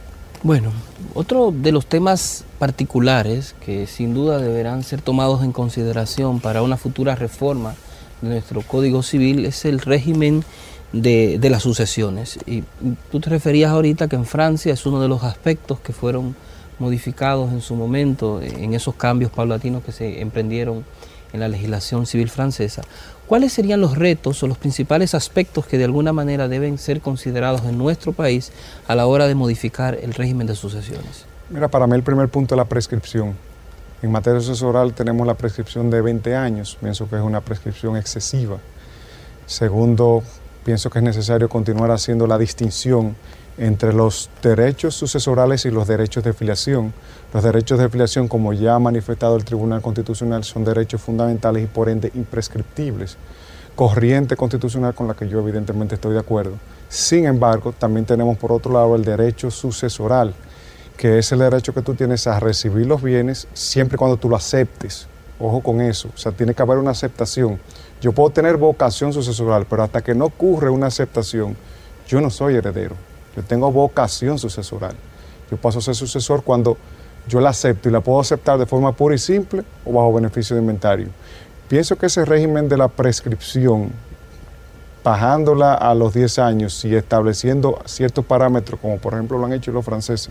[0.44, 0.70] Bueno,
[1.14, 6.76] otro de los temas particulares que sin duda deberán ser tomados en consideración para una
[6.76, 7.74] futura reforma
[8.20, 10.44] de nuestro Código Civil es el régimen
[10.92, 12.38] de, las sucesiones.
[12.46, 12.64] Y
[13.10, 16.34] tú te referías ahorita que en Francia es uno de los aspectos que fueron
[16.78, 20.84] modificados en su momento, en esos cambios paulatinos que se emprendieron
[21.32, 22.82] en la legislación civil francesa.
[23.26, 27.62] ¿Cuáles serían los retos o los principales aspectos que de alguna manera deben ser considerados
[27.64, 28.52] en nuestro país
[28.86, 31.26] a la hora de modificar el régimen de sucesiones?
[31.50, 33.34] Mira, para mí el primer punto es la prescripción.
[34.00, 38.58] En materia sucesoral tenemos la prescripción de 20 años, pienso que es una prescripción excesiva.
[39.46, 40.22] Segundo,
[40.68, 43.16] pienso que es necesario continuar haciendo la distinción
[43.56, 46.92] entre los derechos sucesorales y los derechos de filiación.
[47.32, 51.66] Los derechos de filiación, como ya ha manifestado el Tribunal Constitucional, son derechos fundamentales y
[51.68, 53.16] por ende imprescriptibles.
[53.74, 56.52] Corriente constitucional con la que yo evidentemente estoy de acuerdo.
[56.90, 60.34] Sin embargo, también tenemos por otro lado el derecho sucesoral,
[60.98, 64.28] que es el derecho que tú tienes a recibir los bienes siempre y cuando tú
[64.28, 65.08] lo aceptes.
[65.40, 67.60] Ojo con eso, o sea, tiene que haber una aceptación.
[68.00, 71.56] Yo puedo tener vocación sucesoral, pero hasta que no ocurre una aceptación,
[72.08, 72.96] yo no soy heredero.
[73.36, 74.96] Yo tengo vocación sucesoral.
[75.50, 76.76] Yo paso a ser sucesor cuando
[77.28, 80.56] yo la acepto y la puedo aceptar de forma pura y simple o bajo beneficio
[80.56, 81.08] de inventario.
[81.68, 83.92] Pienso que ese régimen de la prescripción,
[85.04, 89.70] bajándola a los 10 años y estableciendo ciertos parámetros, como por ejemplo lo han hecho
[89.70, 90.30] los franceses,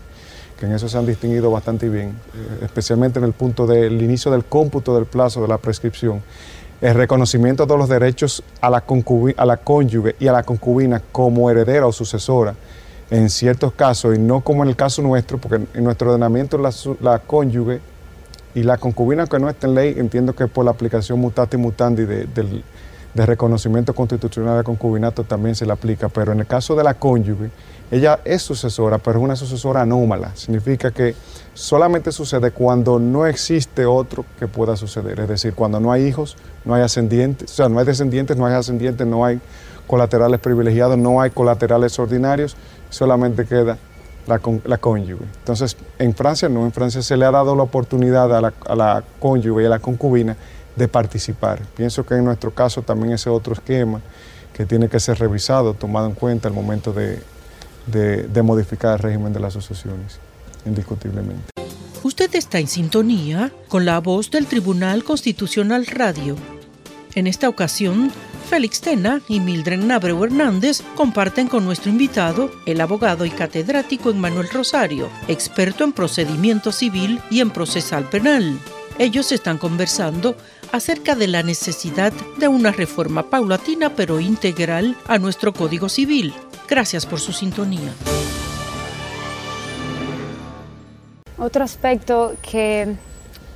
[0.58, 4.30] que en eso se han distinguido bastante bien, eh, especialmente en el punto del inicio
[4.30, 6.22] del cómputo del plazo de la prescripción,
[6.80, 8.84] el reconocimiento de los derechos a la,
[9.36, 12.54] a la cónyuge y a la concubina como heredera o sucesora,
[13.10, 16.70] en ciertos casos, y no como en el caso nuestro, porque en nuestro ordenamiento la,
[17.00, 17.80] la cónyuge
[18.54, 22.04] y la concubina que no está en ley, entiendo que por la aplicación mutati mutandi
[22.04, 22.64] del,
[23.14, 27.50] reconocimiento constitucional del concubinato también se le aplica, pero en el caso de la cónyuge,
[27.90, 30.32] ella es sucesora, pero es una sucesora anómala.
[30.36, 31.14] Significa que
[31.54, 35.20] solamente sucede cuando no existe otro que pueda suceder.
[35.20, 38.46] Es decir, cuando no hay hijos, no hay ascendientes, o sea, no hay descendientes, no
[38.46, 39.40] hay ascendientes, no hay
[39.86, 42.56] colaterales privilegiados, no hay colaterales ordinarios,
[42.90, 43.78] solamente queda
[44.26, 45.24] la, la, cónyuge.
[45.38, 48.76] Entonces, en Francia no, en Francia se le ha dado la oportunidad a la, a
[48.76, 50.36] la, cónyuge y a la concubina
[50.76, 51.60] de participar.
[51.74, 54.02] Pienso que en nuestro caso también ese otro esquema
[54.52, 57.20] que tiene que ser revisado, tomado en cuenta al momento de,
[57.90, 60.18] de, modificar el régimen de las asociaciones,
[60.64, 61.50] indiscutiblemente.
[62.02, 66.36] Usted está en sintonía con la voz del Tribunal Constitucional Radio.
[67.14, 68.12] En esta ocasión,
[68.48, 74.48] Félix Tena y Mildred Nabreu Hernández comparten con nuestro invitado, el abogado y catedrático Emmanuel
[74.48, 78.58] Rosario, experto en procedimiento civil y en procesal penal.
[78.98, 80.36] Ellos están conversando
[80.72, 86.34] acerca de la necesidad de una reforma paulatina pero integral a nuestro Código Civil.
[86.68, 87.92] Gracias por su sintonía.
[91.38, 92.94] Otro aspecto que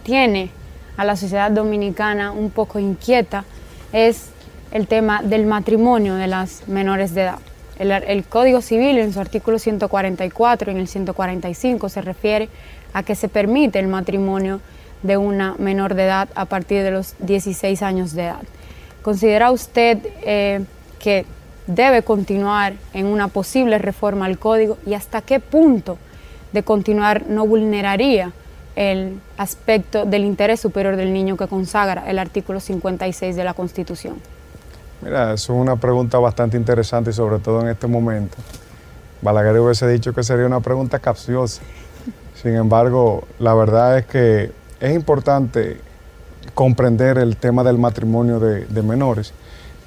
[0.03, 0.49] tiene
[0.97, 3.45] a la sociedad dominicana un poco inquieta
[3.93, 4.31] es
[4.71, 7.39] el tema del matrimonio de las menores de edad.
[7.79, 12.49] El, el, Código Civil en su artículo 144 y en el 145 se refiere
[12.95, 14.61] a que se permite el matrimonio
[15.03, 18.43] de una menor de edad a partir de los 16 años de edad.
[19.03, 20.65] ¿Considera usted eh,
[20.99, 21.27] que
[21.67, 25.99] debe continuar en una posible reforma al código y hasta qué punto
[26.53, 28.33] de continuar no vulneraría
[28.77, 34.17] el aspecto del interés superior del niño que consagra el artículo 56 de la Constitución?
[35.03, 38.37] Mira, es una pregunta bastante interesante y sobre todo en este momento.
[39.21, 41.63] Balaguer hubiese dicho que sería una pregunta capciosa.
[42.41, 45.81] Sin embargo, la verdad es que es importante
[46.55, 49.33] comprender el tema del matrimonio de, menores.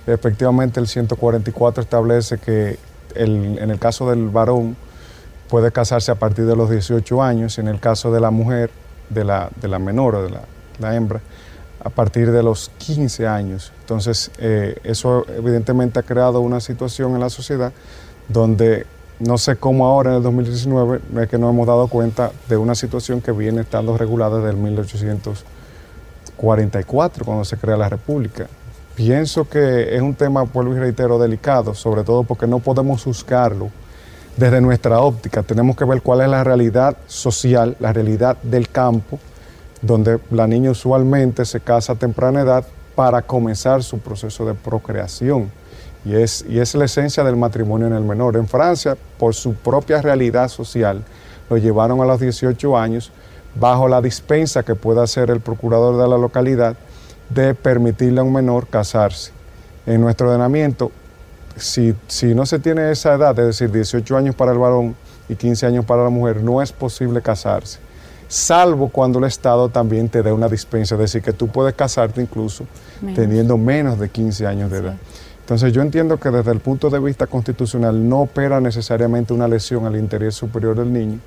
[0.07, 2.77] Efectivamente, el 144 establece que
[3.15, 4.75] en el caso del varón
[5.49, 8.71] puede casarse a partir de los 18 años y en el caso de la mujer,
[9.09, 10.31] de la, de la menor o de
[10.79, 11.21] la, hembra,
[11.83, 13.71] a partir de los 15 años.
[13.81, 17.71] Entonces, eh, eso evidentemente ha creado una situación en la sociedad
[18.27, 18.87] donde
[19.19, 22.75] no sé cómo ahora en el 2019 es que nos hemos dado cuenta de una
[22.75, 28.47] situación que viene estando regulada desde el 1844, cuando se crea la República.
[28.95, 33.69] Pienso que es un tema, vuelvo y reitero, delicado, sobre todo porque no podemos juzgarlo
[34.37, 35.43] desde nuestra óptica.
[35.43, 39.19] Tenemos que ver cuál es la realidad social, la realidad del campo,
[39.81, 42.65] donde la niña usualmente se casa a temprana edad
[42.95, 45.51] para comenzar su proceso de procreación
[46.05, 48.37] y es, y es la esencia del matrimonio en el menor.
[48.37, 51.03] En Francia, por su propia realidad social,
[51.49, 53.11] lo llevaron a los 18 años
[53.59, 56.77] bajo la dispensa que pueda hacer el procurador de la localidad
[57.29, 59.31] de permitirle a un menor casarse.
[59.85, 60.91] En nuestro ordenamiento,
[61.55, 64.95] si, si no se tiene esa edad, es decir, 18 años para el varón
[65.29, 67.79] y 15 años para la mujer, no es posible casarse,
[68.27, 72.21] salvo cuando el Estado también te dé una dispensa, es decir, que tú puedes casarte
[72.21, 72.65] incluso
[73.13, 74.95] teniendo menos de 15 años de edad.
[75.45, 79.85] Entonces yo entiendo que desde el punto de vista constitucional no opera necesariamente una lesión
[79.85, 81.19] al interés superior del niño,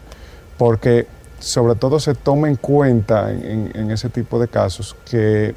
[0.57, 1.07] porque
[1.39, 5.55] sobre todo se toma en cuenta en, ese tipo de casos que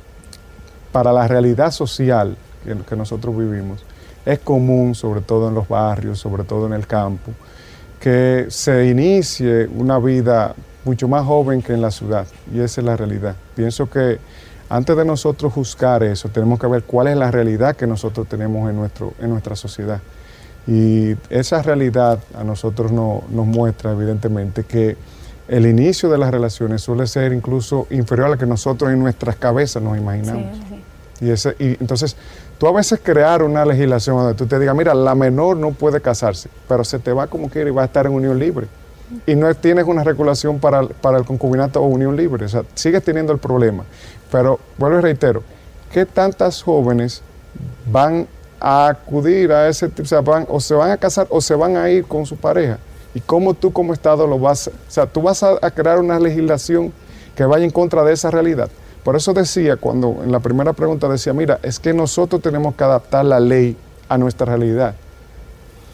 [0.92, 3.84] para la realidad social que, que nosotros vivimos,
[4.26, 7.32] es común, sobre todo en los barrios, sobre todo en el campo,
[8.00, 12.86] que se inicie una vida mucho más joven que en la ciudad, y esa es
[12.86, 13.36] la realidad.
[13.56, 14.20] Pienso que
[14.70, 18.70] antes de nosotros juzgar eso, tenemos que ver cuál es la realidad que nosotros tenemos
[18.70, 20.00] en, nuestro, en nuestra sociedad.
[20.66, 24.96] Y esa realidad a nosotros nos muestra evidentemente que
[25.52, 29.36] el inicio de las relaciones suele ser incluso inferior a lo que nosotros en nuestras
[29.36, 30.58] cabezas nos imaginamos.
[31.20, 32.16] Y, ese, y entonces,
[32.58, 36.00] tú a veces crear una legislación donde tú te digas, mira, la menor no puede
[36.00, 38.68] casarse, pero se te va como quiera y va a estar en unión libre.
[39.28, 42.46] y no tienes una regulación para, para el concubinato o unión libre.
[42.46, 43.84] O sea, sigues teniendo el problema.
[44.32, 45.44] Pero vuelvo y reitero,
[45.92, 47.22] ¿qué tantas jóvenes
[47.92, 48.26] van
[48.58, 51.56] a acudir a ese tipo, o, sea, van, o se van a casar o se
[51.56, 52.78] van a ir con su pareja?
[53.14, 54.68] ¿Y cómo tú como Estado lo vas.
[54.68, 56.94] O sea, tú vas a, a crear una legislación
[57.36, 58.70] que vaya en contra de esa realidad.
[59.04, 62.84] Por eso decía, cuando en la primera pregunta decía, mira, es que nosotros tenemos que
[62.84, 63.76] adaptar la ley
[64.08, 64.96] a nuestra realidad.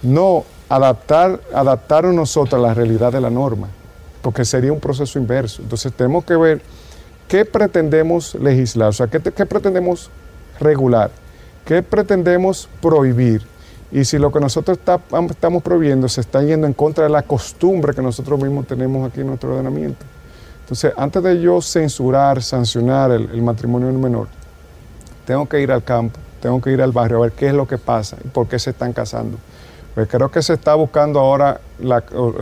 [0.01, 3.69] No adaptar, adaptar nosotros a la realidad de la norma,
[4.21, 5.61] porque sería un proceso inverso.
[5.61, 6.61] Entonces tenemos que ver
[7.27, 10.09] qué pretendemos legislar, o sea, qué, qué pretendemos
[10.59, 11.11] regular,
[11.65, 13.41] qué pretendemos prohibir.
[13.91, 17.21] Y si lo que nosotros está, estamos prohibiendo se está yendo en contra de la
[17.21, 20.05] costumbre que nosotros mismos tenemos aquí en nuestro ordenamiento.
[20.61, 24.27] Entonces, antes de yo censurar, sancionar el, matrimonio del menor,
[25.25, 27.65] tengo que ir al campo, tengo que ir al barrio a ver qué es lo
[27.65, 29.37] que pasa y por qué se están casando.
[29.95, 31.61] Pues creo que se está buscando ahora,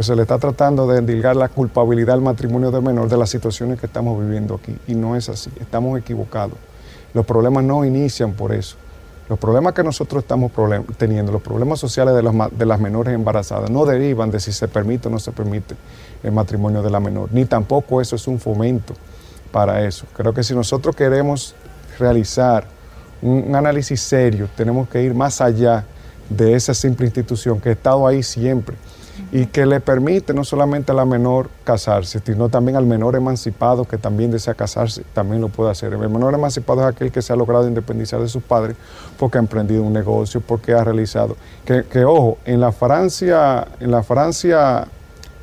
[0.01, 3.79] se le está tratando de endilgar la culpabilidad al matrimonio del menor de las situaciones
[3.79, 4.75] que estamos viviendo aquí.
[4.87, 6.57] Y no es así, estamos equivocados.
[7.13, 8.75] Los problemas no inician por eso.
[9.27, 10.51] Los problemas que nosotros estamos
[10.97, 15.07] teniendo, los problemas sociales de, de las menores embarazadas, no derivan de si se permite
[15.07, 15.75] o no se permite
[16.23, 18.93] el matrimonio de la menor, ni tampoco eso es un fomento
[19.51, 20.05] para eso.
[20.15, 21.55] Creo que si nosotros queremos
[21.97, 22.67] realizar
[23.21, 25.85] un análisis serio, tenemos que ir más allá
[26.29, 28.75] de esa simple institución que ha estado ahí siempre
[29.31, 33.85] y que le permite no solamente a la menor casarse, sino también al menor emancipado
[33.85, 35.93] que también desea casarse, también lo puede hacer.
[35.93, 38.75] El menor emancipado es aquel que se ha logrado independizar de sus padres
[39.17, 41.35] porque ha emprendido un negocio, porque ha realizado.
[41.65, 44.87] Que, que ojo, en la Francia, en la Francia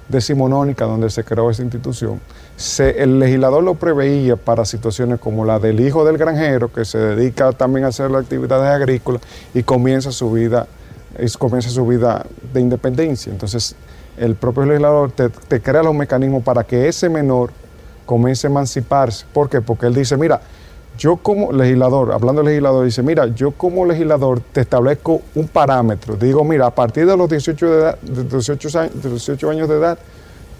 [0.09, 2.21] decimonónica donde se creó esa institución,
[2.57, 6.99] se, el legislador lo preveía para situaciones como la del hijo del granjero, que se
[6.99, 9.23] dedica también a hacer las actividades agrícolas
[9.55, 10.67] y comienza su vida
[11.39, 13.33] comienza su vida de independencia.
[13.33, 13.75] Entonces,
[14.17, 17.51] el propio legislador te, crea los mecanismos para que ese menor
[18.07, 19.25] comience a emanciparse.
[19.33, 19.61] ¿Por qué?
[19.61, 20.41] Porque él dice, mira,
[20.99, 26.17] yo como legislador, hablando de legislador, dice, mira, yo como legislador te establezco un parámetro.
[26.17, 29.69] Digo, mira, a partir de los 18, de edad, de 18, años, de 18 años
[29.69, 29.99] de edad,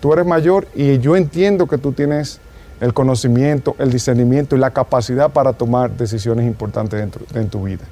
[0.01, 2.41] tú eres mayor y yo entiendo que tú tienes
[2.81, 7.85] el conocimiento, el discernimiento y la capacidad para tomar decisiones importantes dentro, en tu vida.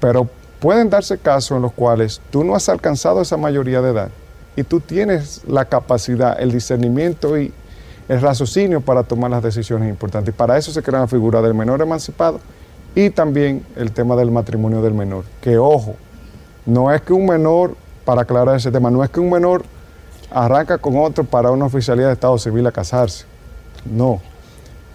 [0.00, 0.28] Pero
[0.62, 4.08] pueden darse casos en los cuales tú no has alcanzado esa mayoría de edad
[4.54, 7.52] y tú tienes la capacidad, el discernimiento y
[8.08, 10.32] el raciocinio para tomar las decisiones importantes.
[10.32, 12.38] Y para eso se crea la figura del menor emancipado
[12.94, 15.24] y también el tema del matrimonio del menor.
[15.40, 15.96] Que ojo,
[16.64, 19.64] no es que un menor, para aclarar ese tema, no es que un menor
[20.30, 23.24] arranca con otro para una oficialidad de Estado civil a casarse.
[23.84, 24.20] No.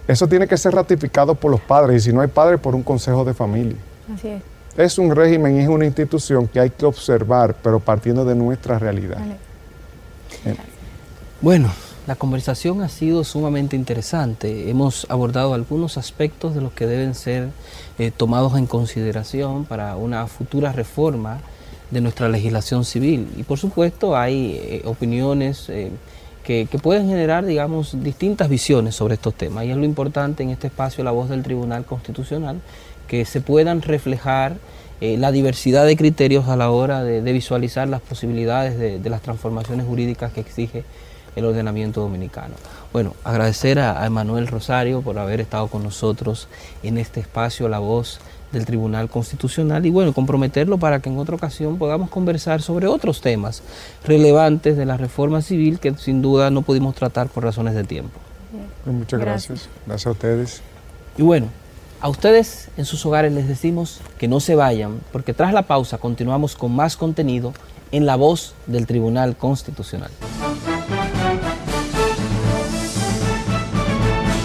[0.06, 2.82] Eso tiene que ser ratificado por los padres y si no hay padres, por un
[2.82, 3.76] consejo de familia.
[4.14, 8.24] Así es es un régimen y es una institución que hay que observar, pero partiendo
[8.24, 9.18] de nuestra realidad.
[9.18, 9.36] Vale.
[10.46, 10.56] Eh,
[11.40, 11.70] Bueno,
[12.08, 14.70] la conversación ha sido sumamente interesante.
[14.70, 17.50] Hemos abordado algunos aspectos de los que deben ser
[17.98, 21.40] eh, tomados en consideración para una futura reforma
[21.90, 23.28] de nuestra legislación civil.
[23.36, 25.90] Y por supuesto hay eh, opiniones eh,
[26.42, 29.66] que, que, pueden generar, digamos, distintas visiones sobre estos temas.
[29.66, 32.60] Y es lo importante en este espacio, la voz del Tribunal Constitucional,
[33.08, 34.56] que se puedan reflejar
[35.00, 39.10] eh, la diversidad de criterios a la hora de, de visualizar las posibilidades de, de,
[39.10, 40.84] las transformaciones jurídicas que exige
[41.36, 42.54] el ordenamiento dominicano.
[42.92, 46.48] Bueno, agradecer a, a Emanuel Rosario por haber estado con nosotros
[46.82, 48.20] en este espacio, la voz
[48.52, 53.20] del Tribunal Constitucional y bueno, comprometerlo para que en otra ocasión podamos conversar sobre otros
[53.20, 53.62] temas
[54.04, 58.18] relevantes de la reforma civil que sin duda no pudimos tratar por razones de tiempo.
[58.86, 59.48] Muchas gracias.
[59.48, 60.62] Gracias, gracias a ustedes.
[61.18, 61.48] Y bueno,
[62.00, 65.98] a ustedes en sus hogares les decimos que no se vayan, porque tras la pausa
[65.98, 67.52] continuamos con más contenido
[67.90, 70.10] en la voz del Tribunal Constitucional.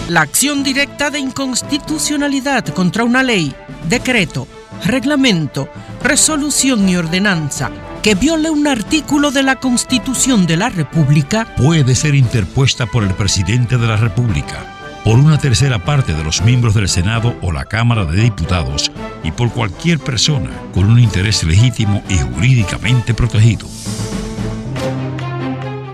[0.08, 3.54] La acción directa de inconstitucionalidad contra una ley,
[3.88, 4.46] decreto,
[4.84, 5.68] reglamento,
[6.02, 7.70] resolución y ordenanza
[8.02, 13.14] que viole un artículo de la Constitución de la República puede ser interpuesta por el
[13.14, 14.73] presidente de la República
[15.04, 18.90] por una tercera parte de los miembros del Senado o la Cámara de Diputados
[19.22, 23.68] y por cualquier persona con un interés legítimo y jurídicamente protegido.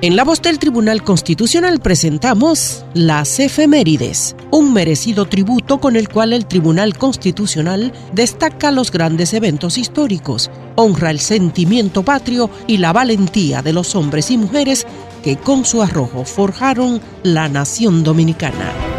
[0.02, 6.32] En la voz del Tribunal Constitucional presentamos las efemérides, un merecido tributo con el cual
[6.32, 13.60] el Tribunal Constitucional destaca los grandes eventos históricos, honra el sentimiento patrio y la valentía
[13.60, 14.86] de los hombres y mujeres
[15.22, 18.89] que con su arrojo forjaron la nación dominicana.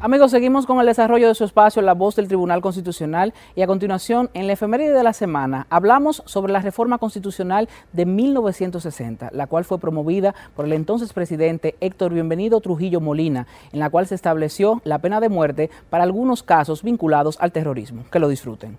[0.00, 3.66] Amigos, seguimos con el desarrollo de su espacio La Voz del Tribunal Constitucional y a
[3.66, 9.48] continuación, en la efeméride de la semana, hablamos sobre la reforma constitucional de 1960, la
[9.48, 14.14] cual fue promovida por el entonces presidente Héctor Bienvenido Trujillo Molina, en la cual se
[14.14, 18.04] estableció la pena de muerte para algunos casos vinculados al terrorismo.
[18.12, 18.78] Que lo disfruten.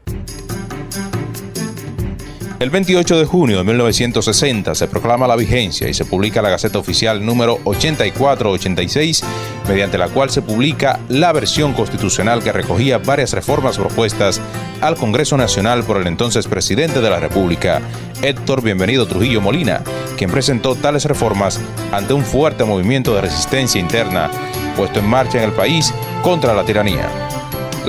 [2.60, 6.78] El 28 de junio de 1960 se proclama la vigencia y se publica la Gaceta
[6.78, 9.24] Oficial número 8486,
[9.66, 14.42] mediante la cual se publica la versión constitucional que recogía varias reformas propuestas
[14.82, 17.82] al Congreso Nacional por el entonces presidente de la República,
[18.22, 19.82] Héctor Bienvenido Trujillo Molina,
[20.18, 21.62] quien presentó tales reformas
[21.94, 24.30] ante un fuerte movimiento de resistencia interna
[24.76, 25.94] puesto en marcha en el país
[26.24, 27.39] contra la tiranía.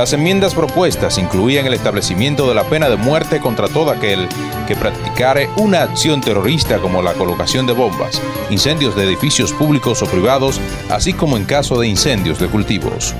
[0.00, 4.26] Las enmiendas propuestas incluían el establecimiento de la pena de muerte contra todo aquel
[4.66, 10.06] que practicare una acción terrorista como la colocación de bombas, incendios de edificios públicos o
[10.06, 13.14] privados, así como en caso de incendios de cultivos.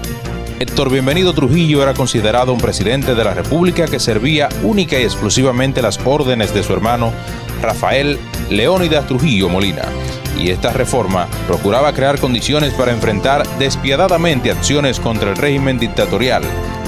[0.59, 5.83] Héctor Bienvenido Trujillo era considerado un presidente de la República que servía única y exclusivamente
[5.83, 7.13] las órdenes de su hermano
[7.61, 8.19] Rafael
[8.49, 9.83] Leónidas Trujillo Molina,
[10.41, 16.43] y esta reforma procuraba crear condiciones para enfrentar despiadadamente acciones contra el régimen dictatorial.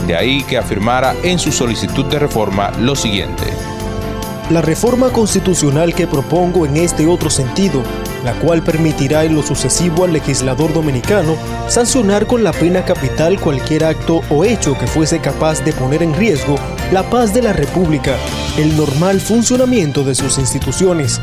[0.06, 3.44] De ahí que afirmara en su solicitud de reforma lo siguiente.
[4.50, 7.82] La reforma constitucional que propongo en este otro sentido,
[8.24, 11.36] la cual permitirá en lo sucesivo al legislador dominicano
[11.68, 16.14] sancionar con la pena capital cualquier acto o hecho que fuese capaz de poner en
[16.14, 16.56] riesgo
[16.92, 18.16] la paz de la República,
[18.58, 21.20] el normal funcionamiento de sus instituciones,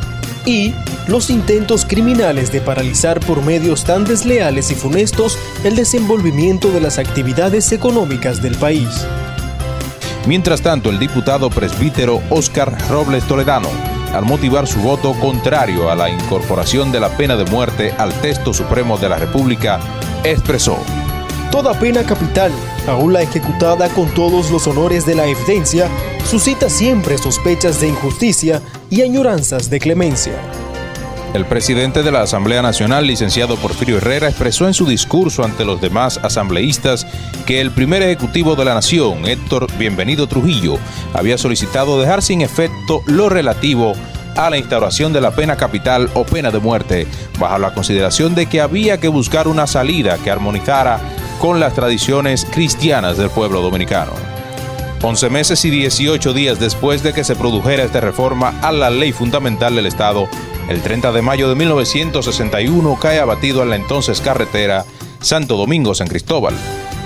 [0.49, 0.73] y
[1.07, 6.97] los intentos criminales de paralizar por medios tan desleales y funestos el desenvolvimiento de las
[6.97, 9.05] actividades económicas del país.
[10.25, 13.69] Mientras tanto, el diputado presbítero Óscar Robles Toledano,
[14.11, 18.51] al motivar su voto contrario a la incorporación de la pena de muerte al texto
[18.51, 19.79] supremo de la República,
[20.23, 20.77] expresó,
[21.51, 22.51] Toda pena capital,
[22.89, 25.87] la ejecutada con todos los honores de la evidencia,
[26.25, 30.33] suscita siempre sospechas de injusticia y añoranzas de clemencia.
[31.35, 35.79] El presidente de la Asamblea Nacional, licenciado Porfirio Herrera, expresó en su discurso ante los
[35.79, 37.05] demás asambleístas
[37.45, 40.79] que el primer ejecutivo de la nación, Héctor Bienvenido Trujillo,
[41.13, 43.93] había solicitado dejar sin efecto lo relativo
[44.35, 48.47] a la instauración de la pena capital o pena de muerte, bajo la consideración de
[48.47, 50.99] que había que buscar una salida que armonizara
[51.39, 54.11] con las tradiciones cristianas del pueblo dominicano.
[55.01, 59.13] 11 meses y 18 días después de que se produjera esta reforma a la ley
[59.13, 60.27] fundamental del Estado,
[60.67, 64.85] el 30 de mayo de 1961 cae abatido en la entonces carretera
[65.21, 66.53] Santo Domingo San Cristóbal,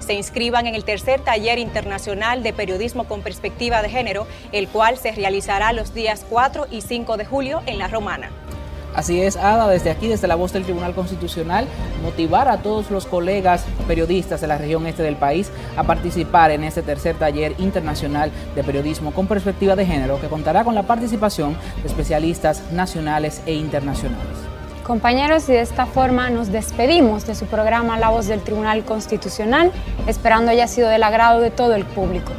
[0.00, 4.98] se inscriban en el tercer taller internacional de periodismo con perspectiva de género, el cual
[4.98, 8.30] se realizará los días 4 y 5 de julio en La Romana.
[8.94, 11.66] Así es, Ada, desde aquí, desde la voz del Tribunal Constitucional,
[12.02, 16.64] motivar a todos los colegas periodistas de la región este del país a participar en
[16.64, 21.56] este tercer taller internacional de periodismo con perspectiva de género que contará con la participación
[21.82, 24.36] de especialistas nacionales e internacionales.
[24.82, 29.70] Compañeros, y de esta forma nos despedimos de su programa La Voz del Tribunal Constitucional,
[30.08, 32.32] esperando haya sido del agrado de todo el público.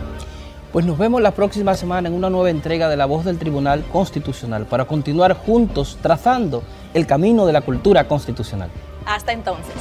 [0.72, 3.84] Pues nos vemos la próxima semana en una nueva entrega de La Voz del Tribunal
[3.92, 6.64] Constitucional para continuar juntos trazando
[6.94, 8.70] el camino de la cultura constitucional.
[9.06, 9.74] Hasta entonces.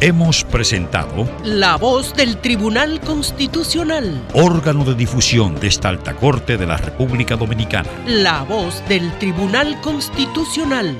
[0.00, 4.22] Hemos presentado La Voz del Tribunal Constitucional.
[4.34, 7.88] órgano de difusión de esta alta corte de la República Dominicana.
[8.06, 10.96] La Voz del Tribunal Constitucional.